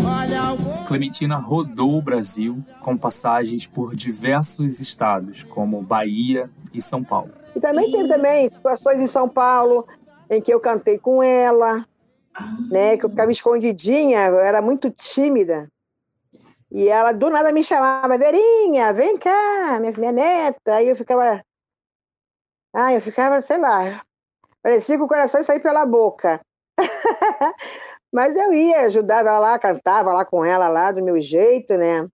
Olha 0.01 0.53
o. 0.53 0.85
Clementina 0.85 1.35
rodou 1.35 1.97
o 1.97 2.01
Brasil 2.01 2.63
com 2.81 2.95
passagens 2.97 3.67
por 3.67 3.97
diversos 3.97 4.79
estados, 4.79 5.43
como 5.43 5.81
Bahia 5.81 6.49
e 6.73 6.81
São 6.81 7.03
Paulo. 7.03 7.31
E 7.53 7.59
também 7.59 7.91
teve 7.91 8.07
também 8.07 8.47
situações 8.47 9.01
em 9.01 9.07
São 9.07 9.27
Paulo, 9.27 9.85
em 10.29 10.41
que 10.41 10.53
eu 10.53 10.59
cantei 10.59 10.97
com 10.99 11.23
ela, 11.23 11.85
né? 12.69 12.97
Que 12.97 13.05
eu 13.05 13.09
ficava 13.09 13.31
escondidinha, 13.31 14.27
eu 14.27 14.39
era 14.39 14.61
muito 14.61 14.89
tímida. 14.91 15.69
E 16.71 16.87
ela 16.87 17.11
do 17.11 17.29
nada 17.29 17.51
me 17.51 17.63
chamava, 17.63 18.17
Verinha, 18.17 18.93
vem 18.93 19.17
cá, 19.17 19.79
minha, 19.79 19.91
minha 19.93 20.11
neta. 20.11 20.75
Aí 20.75 20.87
eu 20.87 20.95
ficava. 20.95 21.43
Ah, 22.73 22.93
eu 22.93 23.01
ficava, 23.01 23.41
sei 23.41 23.57
lá, 23.57 24.03
parecia 24.61 24.95
que 24.95 25.03
o 25.03 25.07
coração 25.07 25.39
ia 25.39 25.43
sair 25.43 25.59
pela 25.59 25.85
boca. 25.85 26.39
Mas 28.13 28.35
eu 28.35 28.53
ia, 28.53 28.81
ajudava 28.81 29.29
ela 29.29 29.39
lá, 29.39 29.59
cantava 29.59 30.13
lá 30.13 30.23
com 30.23 30.45
ela 30.45 30.67
lá 30.67 30.91
do 30.91 31.03
meu 31.03 31.19
jeito, 31.19 31.75
né? 31.75 32.07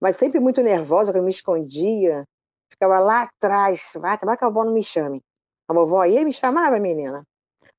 Mas 0.00 0.16
sempre 0.16 0.40
muito 0.40 0.62
nervosa, 0.62 1.12
que 1.12 1.18
eu 1.18 1.22
me 1.22 1.30
escondia. 1.30 2.24
Ficava 2.70 2.98
lá 2.98 3.22
atrás. 3.22 3.92
Vai, 3.96 4.16
tomara 4.16 4.38
que 4.38 4.44
a 4.44 4.48
vovó 4.48 4.64
não 4.64 4.72
me 4.72 4.82
chame. 4.82 5.22
A 5.68 5.74
vovó 5.74 6.04
ia 6.04 6.24
me 6.24 6.32
chamava, 6.32 6.78
menina. 6.78 7.22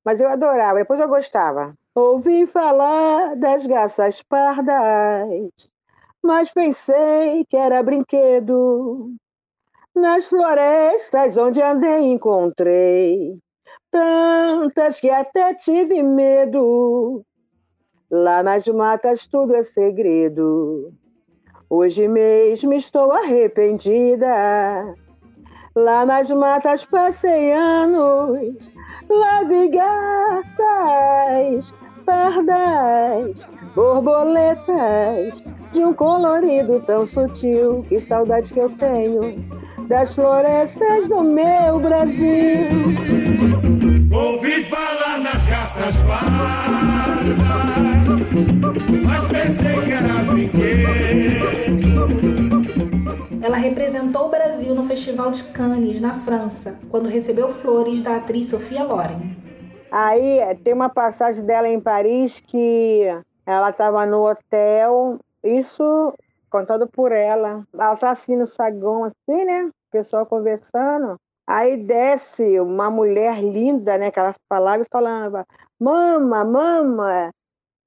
Mas 0.04 0.20
eu 0.20 0.28
adorava, 0.28 0.78
depois 0.78 0.98
eu 1.00 1.08
gostava. 1.08 1.74
Ouvi 1.94 2.46
falar 2.46 3.36
das 3.36 3.66
garças 3.66 4.22
pardas, 4.22 5.70
mas 6.22 6.50
pensei 6.50 7.44
que 7.44 7.56
era 7.56 7.82
brinquedo. 7.82 9.14
Nas 9.94 10.26
florestas 10.26 11.36
onde 11.36 11.60
andei 11.60 12.00
encontrei 12.00 13.38
tantas 13.90 14.98
que 14.98 15.10
até 15.10 15.54
tive 15.54 16.02
medo. 16.02 17.22
Lá 18.10 18.42
nas 18.42 18.66
matas 18.66 19.26
tudo 19.26 19.54
é 19.54 19.62
segredo. 19.62 20.92
Hoje 21.68 22.08
mesmo 22.08 22.72
estou 22.72 23.12
arrependida. 23.12 24.94
Lá 25.74 26.04
nas 26.04 26.30
matas 26.30 26.84
passei 26.84 27.52
anos 27.52 28.70
Leve 29.12 29.68
garças, 29.68 30.54
pardas, 32.06 33.46
borboletas, 33.74 35.42
de 35.72 35.84
um 35.84 35.92
colorido 35.92 36.80
tão 36.80 37.06
sutil, 37.06 37.84
que 37.88 38.00
saudade 38.00 38.52
que 38.54 38.60
eu 38.60 38.70
tenho 38.70 39.36
das 39.86 40.14
florestas 40.14 41.08
do 41.08 41.22
meu 41.22 41.78
Brasil. 41.80 42.70
Ouvi 44.10 44.64
falar 44.64 45.18
nas 45.18 45.46
caças 45.46 46.02
pardas, 46.04 47.38
Festival 55.02 55.32
de 55.32 55.42
Cannes, 55.52 55.98
na 55.98 56.12
França, 56.12 56.78
quando 56.88 57.08
recebeu 57.08 57.48
flores 57.48 58.00
da 58.00 58.18
atriz 58.18 58.50
Sofia 58.50 58.84
Loren. 58.84 59.18
Aí 59.90 60.38
tem 60.62 60.72
uma 60.72 60.88
passagem 60.88 61.44
dela 61.44 61.66
em 61.66 61.80
Paris 61.80 62.38
que 62.38 63.02
ela 63.44 63.70
estava 63.70 64.06
no 64.06 64.30
hotel, 64.30 65.18
isso 65.42 66.14
contado 66.48 66.86
por 66.86 67.10
ela. 67.10 67.66
Ela 67.74 67.94
está 67.94 68.12
assim 68.12 68.36
no 68.36 68.46
saguão, 68.46 69.02
assim, 69.02 69.44
né? 69.44 69.64
O 69.64 69.72
pessoal 69.90 70.24
conversando. 70.24 71.16
Aí 71.48 71.76
desce 71.76 72.60
uma 72.60 72.88
mulher 72.88 73.42
linda, 73.42 73.98
né? 73.98 74.08
Que 74.08 74.20
ela 74.20 74.32
falava 74.48 74.84
e 74.84 74.88
falava, 74.88 75.44
mama, 75.80 76.44
mama, 76.44 77.32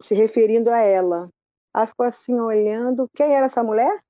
se 0.02 0.14
referindo 0.14 0.70
a 0.70 0.80
ela. 0.80 1.30
Ela 1.74 1.88
ficou 1.88 2.06
assim 2.06 2.38
olhando. 2.38 3.10
Quem 3.16 3.34
era 3.34 3.46
essa 3.46 3.64
mulher? 3.64 4.02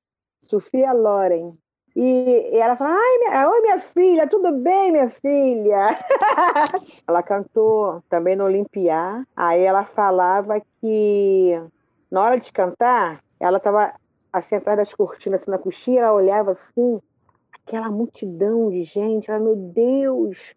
Sofia 0.44 0.92
Loren. 0.92 1.56
E, 1.96 2.50
e 2.52 2.58
ela 2.58 2.76
fala, 2.76 2.94
ai, 2.94 3.18
minha, 3.20 3.50
oi 3.50 3.62
minha 3.62 3.80
filha, 3.80 4.28
tudo 4.28 4.52
bem, 4.52 4.92
minha 4.92 5.10
filha? 5.10 5.96
ela 7.08 7.24
cantou 7.24 8.04
também 8.10 8.36
no 8.36 8.44
Olimpiá. 8.44 9.26
Aí 9.36 9.62
ela 9.62 9.86
falava 9.86 10.62
que 10.82 11.58
na 12.12 12.22
hora 12.22 12.40
de 12.40 12.52
cantar, 12.52 13.24
ela 13.40 13.58
estava 13.58 13.94
assim 14.32 14.56
atrás 14.56 14.78
das 14.78 14.94
cortinas, 14.94 15.42
assim, 15.42 15.52
na 15.52 15.58
coxinha, 15.58 16.02
ela 16.02 16.14
olhava 16.14 16.52
assim, 16.52 17.00
aquela 17.54 17.90
multidão 17.90 18.70
de 18.70 18.84
gente, 18.84 19.32
ela, 19.32 19.40
meu 19.40 19.56
Deus, 19.56 20.54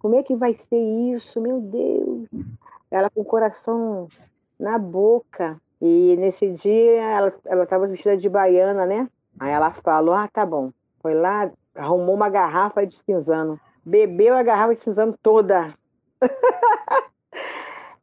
como 0.00 0.16
é 0.16 0.22
que 0.24 0.34
vai 0.34 0.54
ser 0.54 0.76
isso? 0.76 1.40
Meu 1.40 1.60
Deus. 1.60 2.26
Ela 2.90 3.08
com 3.10 3.20
o 3.20 3.24
coração 3.24 4.08
na 4.58 4.78
boca. 4.78 5.60
E 5.80 6.16
nesse 6.18 6.50
dia 6.52 7.32
ela 7.44 7.62
estava 7.62 7.86
vestida 7.86 8.16
de 8.16 8.28
baiana, 8.28 8.86
né? 8.86 9.08
Aí 9.38 9.52
ela 9.52 9.70
falou: 9.70 10.14
ah, 10.14 10.26
tá 10.26 10.44
bom. 10.44 10.72
Foi 11.00 11.14
lá, 11.14 11.50
arrumou 11.74 12.14
uma 12.14 12.28
garrafa 12.28 12.86
de 12.86 12.94
cinzano. 12.94 13.58
Bebeu 13.84 14.36
a 14.36 14.42
garrafa 14.42 14.74
de 14.74 14.80
cinzano 14.80 15.16
toda. 15.22 15.74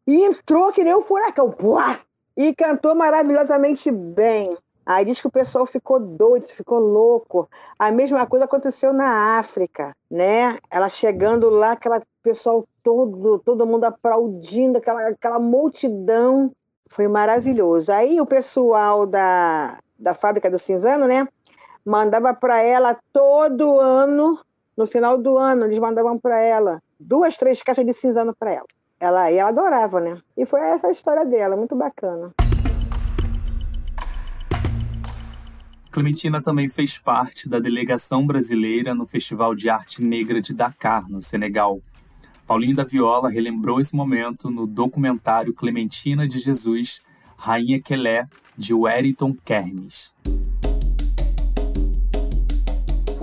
e 0.08 0.24
entrou 0.24 0.72
que 0.72 0.84
nem 0.84 0.96
um 0.96 1.02
furacão. 1.02 1.52
Puá! 1.52 2.00
E 2.36 2.54
cantou 2.54 2.96
maravilhosamente 2.96 3.92
bem. 3.92 4.58
Aí 4.86 5.04
diz 5.04 5.20
que 5.20 5.28
o 5.28 5.32
pessoal 5.32 5.66
ficou 5.66 6.00
doido, 6.00 6.46
ficou 6.46 6.80
louco. 6.80 7.50
A 7.78 7.92
mesma 7.92 8.26
coisa 8.26 8.46
aconteceu 8.46 8.94
na 8.94 9.38
África, 9.38 9.94
né? 10.10 10.58
Ela 10.72 10.88
chegando 10.88 11.50
lá, 11.50 11.74
aquela 11.74 12.02
pessoal 12.24 12.66
todo, 12.82 13.38
todo 13.40 13.68
mundo 13.68 13.84
aplaudindo, 13.84 14.78
aquela, 14.78 15.10
aquela 15.10 15.40
multidão. 15.40 16.54
Foi 16.90 17.08
maravilhoso. 17.08 17.92
Aí 17.92 18.22
o 18.22 18.26
pessoal 18.26 19.06
da, 19.06 19.78
da 20.00 20.16
fábrica 20.16 20.50
do 20.50 20.58
Cinzano, 20.58 21.06
né? 21.06 21.28
Mandava 21.88 22.34
para 22.34 22.62
ela 22.62 23.00
todo 23.14 23.80
ano, 23.80 24.38
no 24.76 24.86
final 24.86 25.18
do 25.18 25.38
ano, 25.38 25.64
eles 25.64 25.80
mandavam 25.80 26.20
para 26.20 26.38
ela 26.38 26.84
duas, 27.00 27.38
três 27.38 27.62
caixas 27.62 27.86
de 27.86 27.94
cinzano 27.94 28.36
para 28.38 28.52
ela. 28.52 28.66
Ela, 29.00 29.32
e 29.32 29.38
ela 29.38 29.52
adorava, 29.52 30.02
né? 30.02 30.18
E 30.36 30.46
foi 30.46 30.60
essa 30.60 30.88
a 30.88 30.92
história 30.92 31.26
dela, 31.26 31.56
muito 31.56 31.78
bacana. 31.78 32.34
Clementina 35.90 36.42
também 36.42 36.68
fez 36.68 36.98
parte 36.98 37.48
da 37.48 37.58
delegação 37.58 38.28
brasileira 38.28 38.94
no 38.94 39.08
Festival 39.08 39.56
de 39.56 39.70
Arte 39.70 40.04
Negra 40.04 40.42
de 40.42 40.54
Dakar, 40.54 41.10
no 41.10 41.22
Senegal. 41.22 41.80
Paulinho 42.46 42.76
da 42.76 42.84
Viola 42.84 43.30
relembrou 43.30 43.80
esse 43.80 43.96
momento 43.96 44.50
no 44.50 44.68
documentário 44.68 45.54
Clementina 45.54 46.28
de 46.28 46.38
Jesus, 46.38 47.06
Rainha 47.38 47.82
Quelé, 47.82 48.28
de 48.58 48.74
Wellington 48.74 49.34
Kermes. 49.46 50.18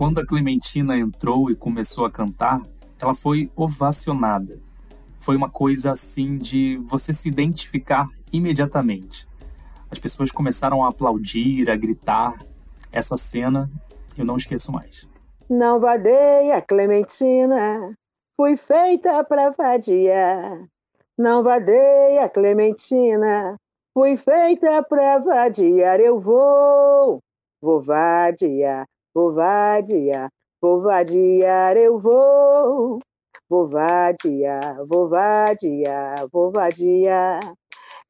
Quando 0.05 0.19
a 0.19 0.27
Clementina 0.27 0.99
entrou 0.99 1.51
e 1.51 1.57
começou 1.57 2.05
a 2.05 2.11
cantar, 2.11 2.61
ela 3.01 3.15
foi 3.15 3.51
ovacionada. 3.57 4.61
Foi 5.17 5.35
uma 5.35 5.49
coisa 5.49 5.93
assim 5.93 6.37
de 6.37 6.77
você 6.85 7.15
se 7.15 7.27
identificar 7.27 8.07
imediatamente. 8.31 9.27
As 9.91 9.99
pessoas 9.99 10.31
começaram 10.31 10.85
a 10.85 10.91
aplaudir, 10.91 11.71
a 11.71 11.75
gritar, 11.77 12.39
essa 12.93 13.17
cena 13.17 13.71
eu 14.15 14.27
não 14.27 14.37
esqueço 14.37 14.71
mais. 14.71 15.09
Não 15.49 15.81
vadeia, 15.81 16.61
Clementina, 16.61 17.97
fui 18.37 18.59
feita 18.59 19.25
para 19.25 19.49
vadiar. 19.53 20.69
Não 21.17 21.43
vadeia, 21.43 22.29
Clementina, 22.29 23.57
fui 23.95 24.19
feita 24.19 24.83
para 24.83 25.19
vadiar. 25.21 25.99
Eu 25.99 26.21
vou, 26.21 27.21
vou 27.63 27.83
vadiar, 27.83 28.85
vou 29.15 29.33
vadiar, 29.33 30.31
vou 30.61 30.83
vadiar, 30.83 31.77
eu 31.77 31.99
vou. 31.99 33.01
Vou 33.49 33.69
vadiar, 33.69 34.85
vou 34.87 35.09
vadiar, 35.09 36.27
vou 36.33 36.51
vadiar. 36.51 37.55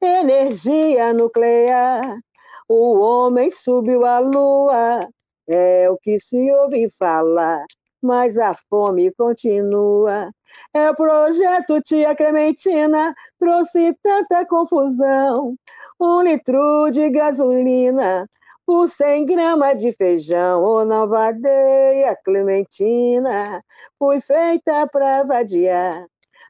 Energia 0.01 1.13
nuclear 1.13 2.19
o 2.67 2.99
homem 2.99 3.51
subiu 3.51 4.05
à 4.05 4.17
lua, 4.17 5.07
é 5.47 5.87
o 5.89 5.97
que 5.97 6.17
se 6.19 6.51
ouve 6.51 6.89
falar, 6.89 7.63
mas 8.01 8.39
a 8.39 8.55
fome 8.69 9.11
continua. 9.13 10.31
É 10.73 10.89
o 10.89 10.95
projeto 10.95 11.79
Tia 11.81 12.15
Clementina, 12.15 13.13
trouxe 13.39 13.95
tanta 14.01 14.45
confusão. 14.47 15.55
Um 15.99 16.21
litro 16.21 16.89
de 16.89 17.09
gasolina 17.11 18.27
por 18.65 18.89
100 18.89 19.25
gramas 19.25 19.77
de 19.81 19.93
feijão. 19.93 20.63
Ô 20.63 20.81
oh, 20.81 20.85
não 20.85 21.07
vadeia, 21.07 22.17
Clementina, 22.23 23.63
fui 23.99 24.21
feita 24.21 24.87
para 24.87 25.23
vadiar. 25.23 26.05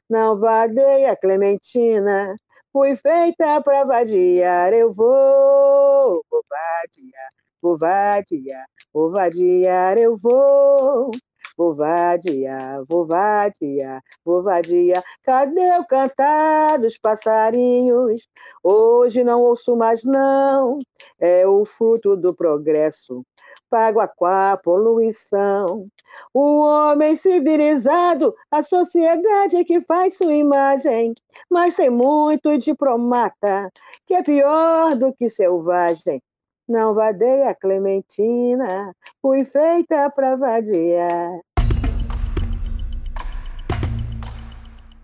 Não 0.08 0.38
vadeia, 0.38 1.16
Clementina, 1.16 2.36
Fui 2.76 2.94
feita 2.94 3.58
para 3.62 3.84
vadiar, 3.84 4.70
eu 4.74 4.92
vou, 4.92 6.22
vou 6.30 6.44
vadiar, 6.46 7.30
vou 7.62 7.78
vadiar, 7.78 8.66
vou 8.92 9.10
vadiar, 9.10 9.96
eu 9.96 10.14
vou. 10.18 11.10
Vadiar, 11.56 12.84
vou 12.88 14.42
vadiar. 14.42 15.02
Cadê 15.22 15.78
o 15.78 15.86
cantar 15.86 16.78
dos 16.78 16.98
passarinhos? 16.98 18.28
Hoje 18.62 19.24
não 19.24 19.42
ouço 19.42 19.76
mais, 19.76 20.04
não. 20.04 20.78
É 21.18 21.46
o 21.46 21.64
fruto 21.64 22.16
do 22.16 22.34
progresso 22.34 23.24
pago 23.70 24.00
com 24.16 24.26
a 24.26 24.56
poluição. 24.56 25.88
O 26.32 26.58
homem 26.60 27.14
civilizado, 27.16 28.34
a 28.50 28.62
sociedade 28.62 29.64
que 29.64 29.80
faz 29.82 30.16
sua 30.16 30.34
imagem, 30.34 31.14
mas 31.50 31.76
tem 31.76 31.90
muito 31.90 32.56
diplomata 32.58 33.70
que 34.06 34.14
é 34.14 34.22
pior 34.22 34.96
do 34.96 35.12
que 35.12 35.28
selvagem. 35.28 36.22
Não 36.68 36.94
vadeia 36.94 37.54
Clementina, 37.54 38.92
fui 39.22 39.44
feita 39.44 40.10
para 40.10 40.34
vadiar. 40.34 41.40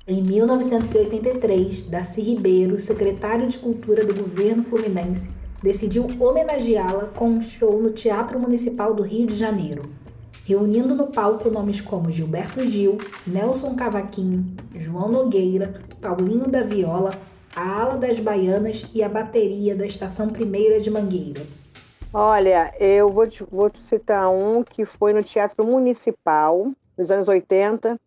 Em 0.04 0.20
1983, 0.20 1.88
Darcy 1.88 2.20
Ribeiro, 2.20 2.80
secretário 2.80 3.46
de 3.46 3.58
Cultura 3.58 4.04
do 4.04 4.12
governo 4.12 4.64
fluminense, 4.64 5.36
decidiu 5.62 6.04
homenageá-la 6.18 7.06
com 7.06 7.28
um 7.28 7.40
show 7.40 7.80
no 7.80 7.90
Teatro 7.90 8.40
Municipal 8.40 8.92
do 8.92 9.04
Rio 9.04 9.28
de 9.28 9.36
Janeiro, 9.36 9.84
reunindo 10.44 10.96
no 10.96 11.06
palco 11.06 11.48
nomes 11.48 11.80
como 11.80 12.10
Gilberto 12.10 12.64
Gil, 12.64 12.98
Nelson 13.24 13.76
Cavaquinho, 13.76 14.56
João 14.74 15.08
Nogueira, 15.08 15.72
Paulinho 16.00 16.48
da 16.48 16.64
Viola, 16.64 17.12
a 17.54 17.80
Ala 17.80 17.96
das 17.96 18.18
Baianas 18.18 18.94
e 18.94 19.02
a 19.02 19.08
bateria 19.08 19.76
da 19.76 19.84
Estação 19.84 20.30
Primeira 20.30 20.80
de 20.80 20.90
Mangueira. 20.90 21.42
Olha, 22.12 22.74
eu 22.78 23.10
vou 23.10 23.26
te, 23.26 23.44
vou 23.44 23.70
te 23.70 23.78
citar 23.78 24.30
um 24.30 24.62
que 24.62 24.84
foi 24.84 25.12
no 25.12 25.22
Teatro 25.22 25.64
Municipal, 25.64 26.70
nos 26.96 27.10
anos 27.10 27.28
80, 27.28 27.98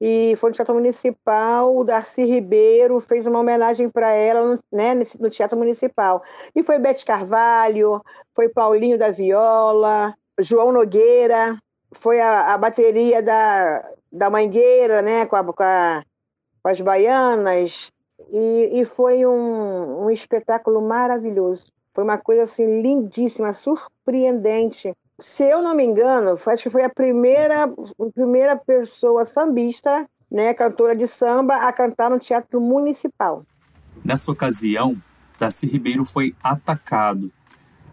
e 0.00 0.34
foi 0.36 0.50
no 0.50 0.56
Teatro 0.56 0.74
Municipal, 0.74 1.74
o 1.74 1.84
Darcy 1.84 2.24
Ribeiro 2.24 3.00
fez 3.00 3.26
uma 3.26 3.38
homenagem 3.38 3.88
para 3.88 4.10
ela 4.10 4.58
né, 4.70 4.94
no 5.18 5.30
Teatro 5.30 5.58
Municipal. 5.58 6.22
E 6.54 6.62
foi 6.62 6.78
Bete 6.78 7.04
Carvalho, 7.04 8.02
foi 8.34 8.48
Paulinho 8.48 8.98
da 8.98 9.10
Viola, 9.10 10.14
João 10.38 10.72
Nogueira, 10.72 11.56
foi 11.92 12.20
a, 12.20 12.52
a 12.52 12.58
bateria 12.58 13.22
da, 13.22 13.88
da 14.12 14.28
Mangueira, 14.28 15.00
né, 15.00 15.24
com, 15.24 15.36
a, 15.36 15.44
com, 15.44 15.62
a, 15.62 16.04
com 16.62 16.68
as 16.68 16.80
baianas, 16.80 17.90
e, 18.32 18.80
e 18.80 18.84
foi 18.84 19.26
um, 19.26 20.04
um 20.04 20.10
espetáculo 20.10 20.80
maravilhoso. 20.80 21.64
Foi 21.94 22.04
uma 22.04 22.18
coisa 22.18 22.44
assim 22.44 22.82
lindíssima, 22.82 23.52
surpreendente 23.54 24.92
se 25.18 25.42
eu 25.44 25.62
não 25.62 25.74
me 25.74 25.84
engano, 25.84 26.38
acho 26.46 26.62
que 26.64 26.70
foi 26.70 26.84
a 26.84 26.90
primeira, 26.90 27.64
a 27.64 28.10
primeira 28.14 28.56
pessoa 28.56 29.24
sambista, 29.24 30.06
né, 30.30 30.52
cantora 30.52 30.94
de 30.94 31.08
samba, 31.08 31.56
a 31.56 31.72
cantar 31.72 32.10
no 32.10 32.18
Teatro 32.18 32.60
Municipal. 32.60 33.44
Nessa 34.04 34.30
ocasião, 34.30 35.00
Darcy 35.38 35.66
Ribeiro 35.66 36.04
foi 36.04 36.34
atacado, 36.42 37.32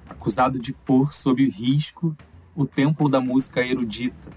acusado 0.09 0.59
de 0.59 0.73
pôr 0.73 1.13
sob 1.13 1.47
risco 1.49 2.15
o 2.55 2.65
templo 2.65 3.07
da 3.07 3.21
música 3.21 3.61
erudita, 3.61 4.29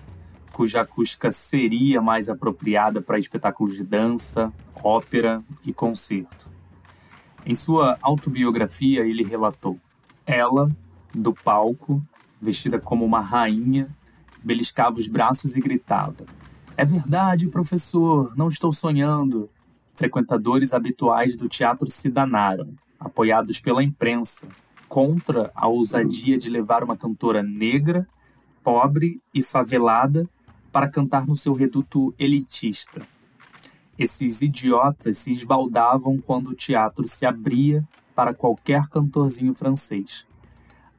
cuja 0.52 0.82
acústica 0.82 1.32
seria 1.32 2.00
mais 2.00 2.28
apropriada 2.28 3.02
para 3.02 3.18
espetáculos 3.18 3.76
de 3.76 3.84
dança, 3.84 4.52
ópera 4.86 5.42
e 5.64 5.72
concerto. 5.72 6.48
Em 7.44 7.54
sua 7.54 7.98
autobiografia, 8.00 9.04
ele 9.04 9.24
relatou: 9.24 9.78
Ela, 10.24 10.70
do 11.12 11.34
palco, 11.34 12.02
vestida 12.40 12.78
como 12.78 13.04
uma 13.04 13.20
rainha, 13.20 13.88
beliscava 14.42 14.96
os 14.96 15.08
braços 15.08 15.56
e 15.56 15.60
gritava: 15.60 16.24
É 16.76 16.84
verdade, 16.84 17.48
professor, 17.48 18.32
não 18.36 18.48
estou 18.48 18.72
sonhando. 18.72 19.50
Frequentadores 19.94 20.72
habituais 20.72 21.36
do 21.36 21.48
teatro 21.48 21.90
se 21.90 22.10
danaram, 22.10 22.74
apoiados 23.00 23.60
pela 23.60 23.82
imprensa, 23.82 24.46
contra 24.88 25.50
a 25.54 25.66
ousadia 25.66 26.38
de 26.38 26.50
levar 26.50 26.84
uma 26.84 26.96
cantora 26.96 27.42
negra, 27.42 28.06
pobre 28.62 29.20
e 29.34 29.42
favelada 29.42 30.28
para 30.70 30.88
cantar 30.88 31.26
no 31.26 31.34
seu 31.34 31.54
reduto 31.54 32.14
elitista. 32.18 33.15
Esses 33.98 34.42
idiotas 34.42 35.18
se 35.18 35.32
esbaldavam 35.32 36.18
quando 36.18 36.48
o 36.48 36.54
teatro 36.54 37.08
se 37.08 37.24
abria 37.24 37.82
para 38.14 38.34
qualquer 38.34 38.88
cantorzinho 38.88 39.54
francês 39.54 40.26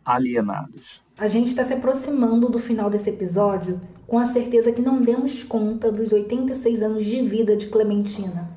alienados. 0.07 1.03
A 1.17 1.27
gente 1.27 1.47
está 1.47 1.65
se 1.65 1.73
aproximando 1.73 2.47
do 2.47 2.57
final 2.57 2.89
desse 2.89 3.09
episódio 3.09 3.81
com 4.07 4.17
a 4.17 4.23
certeza 4.23 4.71
que 4.71 4.81
não 4.81 5.01
demos 5.01 5.43
conta 5.43 5.91
dos 5.91 6.13
86 6.13 6.81
anos 6.81 7.03
de 7.03 7.21
vida 7.21 7.57
de 7.57 7.67
Clementina. 7.67 8.49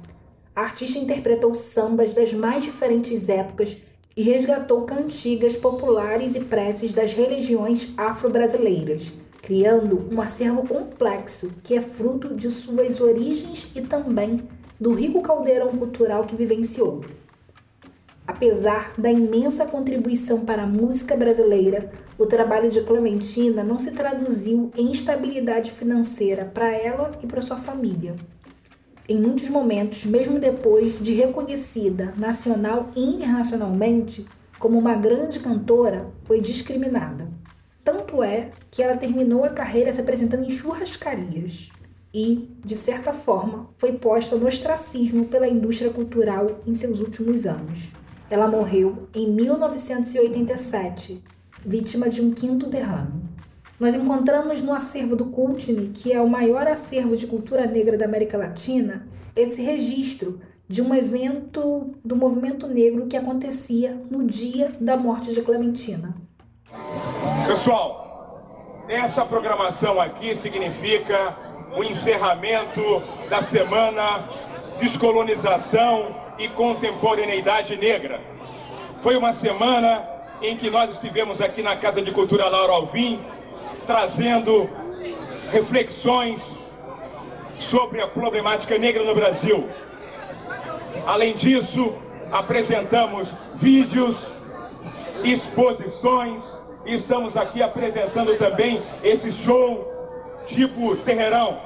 A 0.55 0.61
artista 0.61 0.99
interpretou 0.99 1.53
sambas 1.55 2.15
das 2.15 2.33
mais 2.33 2.63
diferentes 2.63 3.29
épocas 3.29 3.77
e 4.17 4.23
resgatou 4.23 4.83
cantigas 4.83 5.57
populares 5.57 6.35
e 6.37 6.41
preces 6.41 6.93
das 6.93 7.15
religiões 7.15 7.95
afro-brasileiras, 7.97 9.13
criando 9.43 10.07
um 10.11 10.21
acervo 10.21 10.67
complexo 10.67 11.61
que 11.65 11.75
é 11.75 11.81
fruto 11.81 12.35
de 12.35 12.51
suas 12.51 13.01
origens 13.01 13.73
e 13.75 13.83
também 13.83 14.49
do 14.81 14.93
rico 14.93 15.23
caldeirão 15.23 15.69
cultural 15.77 16.25
que 16.25 16.37
vivenciou. 16.37 17.05
Apesar 18.27 18.95
da 18.97 19.11
imensa 19.11 19.67
contribuição 19.67 20.45
para 20.45 20.63
a 20.63 20.67
música 20.67 21.17
brasileira, 21.17 21.91
o 22.17 22.27
trabalho 22.27 22.71
de 22.71 22.81
Clementina 22.83 23.65
não 23.65 23.79
se 23.79 23.93
traduziu 23.93 24.71
em 24.77 24.93
estabilidade 24.93 25.71
financeira 25.71 26.45
para 26.45 26.71
ela 26.71 27.19
e 27.23 27.27
para 27.27 27.43
sua 27.43 27.57
família. 27.57 28.15
Em 29.09 29.21
muitos 29.21 29.51
momentos, 29.51 30.05
mesmo 30.05 30.39
depois 30.39 31.01
de 31.01 31.13
reconhecida 31.15 32.15
nacional 32.17 32.91
e 32.95 33.03
internacionalmente 33.03 34.25
como 34.59 34.79
uma 34.79 34.95
grande 34.95 35.41
cantora, 35.41 36.11
foi 36.15 36.41
discriminada. 36.41 37.40
Tanto 37.93 38.23
é 38.23 38.53
que 38.71 38.85
ela 38.85 38.97
terminou 38.97 39.45
a 39.45 39.49
carreira 39.49 39.93
se 39.93 40.01
apresentando 40.01 40.45
em 40.45 40.51
churrascarias 40.51 41.71
e, 42.15 42.49
de 42.65 42.77
certa 42.77 43.13
forma, 43.13 43.69
foi 43.75 43.95
posta 43.95 44.37
no 44.37 44.47
ostracismo 44.47 45.25
pela 45.25 45.49
indústria 45.49 45.91
cultural 45.91 46.61
em 46.65 46.73
seus 46.73 47.01
últimos 47.01 47.47
anos. 47.47 47.91
Ela 48.31 48.47
morreu 48.47 49.09
em 49.13 49.33
1987, 49.33 51.25
vítima 51.67 52.09
de 52.09 52.23
um 52.23 52.31
quinto 52.31 52.69
derrame. 52.69 53.25
Nós 53.81 53.97
encontramos 53.97 54.63
no 54.63 54.73
acervo 54.73 55.17
do 55.17 55.27
Cultine, 55.27 55.89
que 55.89 56.13
é 56.13 56.21
o 56.21 56.31
maior 56.31 56.69
acervo 56.69 57.17
de 57.17 57.27
cultura 57.27 57.67
negra 57.67 57.99
da 57.99 58.05
América 58.05 58.39
Latina, 58.39 59.05
esse 59.35 59.63
registro 59.63 60.39
de 60.69 60.81
um 60.81 60.95
evento 60.95 61.91
do 62.05 62.15
movimento 62.15 62.69
negro 62.69 63.09
que 63.09 63.17
acontecia 63.17 64.01
no 64.09 64.23
dia 64.23 64.71
da 64.81 64.97
morte 64.97 65.35
de 65.35 65.43
Clementina. 65.43 66.30
Pessoal, 67.47 68.41
essa 68.89 69.25
programação 69.25 70.01
aqui 70.01 70.35
significa 70.37 71.37
o 71.77 71.85
encerramento 71.85 73.03
da 73.29 73.41
semana 73.41 74.25
Descolonização 74.79 76.15
e 76.39 76.49
Contemporaneidade 76.49 77.77
Negra. 77.77 78.21
Foi 79.01 79.17
uma 79.17 79.33
semana 79.33 80.05
em 80.43 80.57
que 80.57 80.71
nós 80.71 80.91
estivemos 80.91 81.41
aqui 81.41 81.63
na 81.63 81.77
Casa 81.77 82.01
de 82.03 82.11
Cultura 82.11 82.49
Laura 82.49 82.73
Alvim, 82.73 83.21
trazendo 83.87 84.69
reflexões 85.51 86.43
sobre 87.59 88.01
a 88.01 88.07
problemática 88.07 88.79
negra 88.79 89.05
no 89.05 89.15
Brasil. 89.15 89.69
Além 91.07 91.35
disso, 91.35 91.95
apresentamos 92.33 93.29
vídeos, 93.55 94.17
exposições, 95.23 96.60
estamos 96.95 97.37
aqui 97.37 97.63
apresentando 97.63 98.37
também 98.39 98.81
esse 99.03 99.33
show 99.33 99.87
tipo 100.47 100.97
terreirão. 100.97 101.59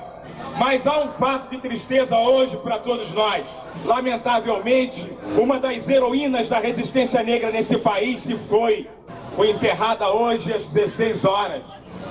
Mas 0.58 0.86
há 0.86 1.00
um 1.00 1.08
fato 1.08 1.50
de 1.50 1.58
tristeza 1.58 2.16
hoje 2.16 2.56
para 2.58 2.78
todos 2.78 3.10
nós. 3.12 3.44
Lamentavelmente, 3.84 5.10
uma 5.36 5.58
das 5.58 5.88
heroínas 5.88 6.48
da 6.48 6.58
resistência 6.58 7.22
negra 7.22 7.50
nesse 7.50 7.76
país 7.78 8.22
se 8.22 8.36
foi. 8.36 8.88
Foi 9.32 9.50
enterrada 9.50 10.08
hoje 10.08 10.52
às 10.52 10.66
16 10.68 11.24
horas. 11.24 11.62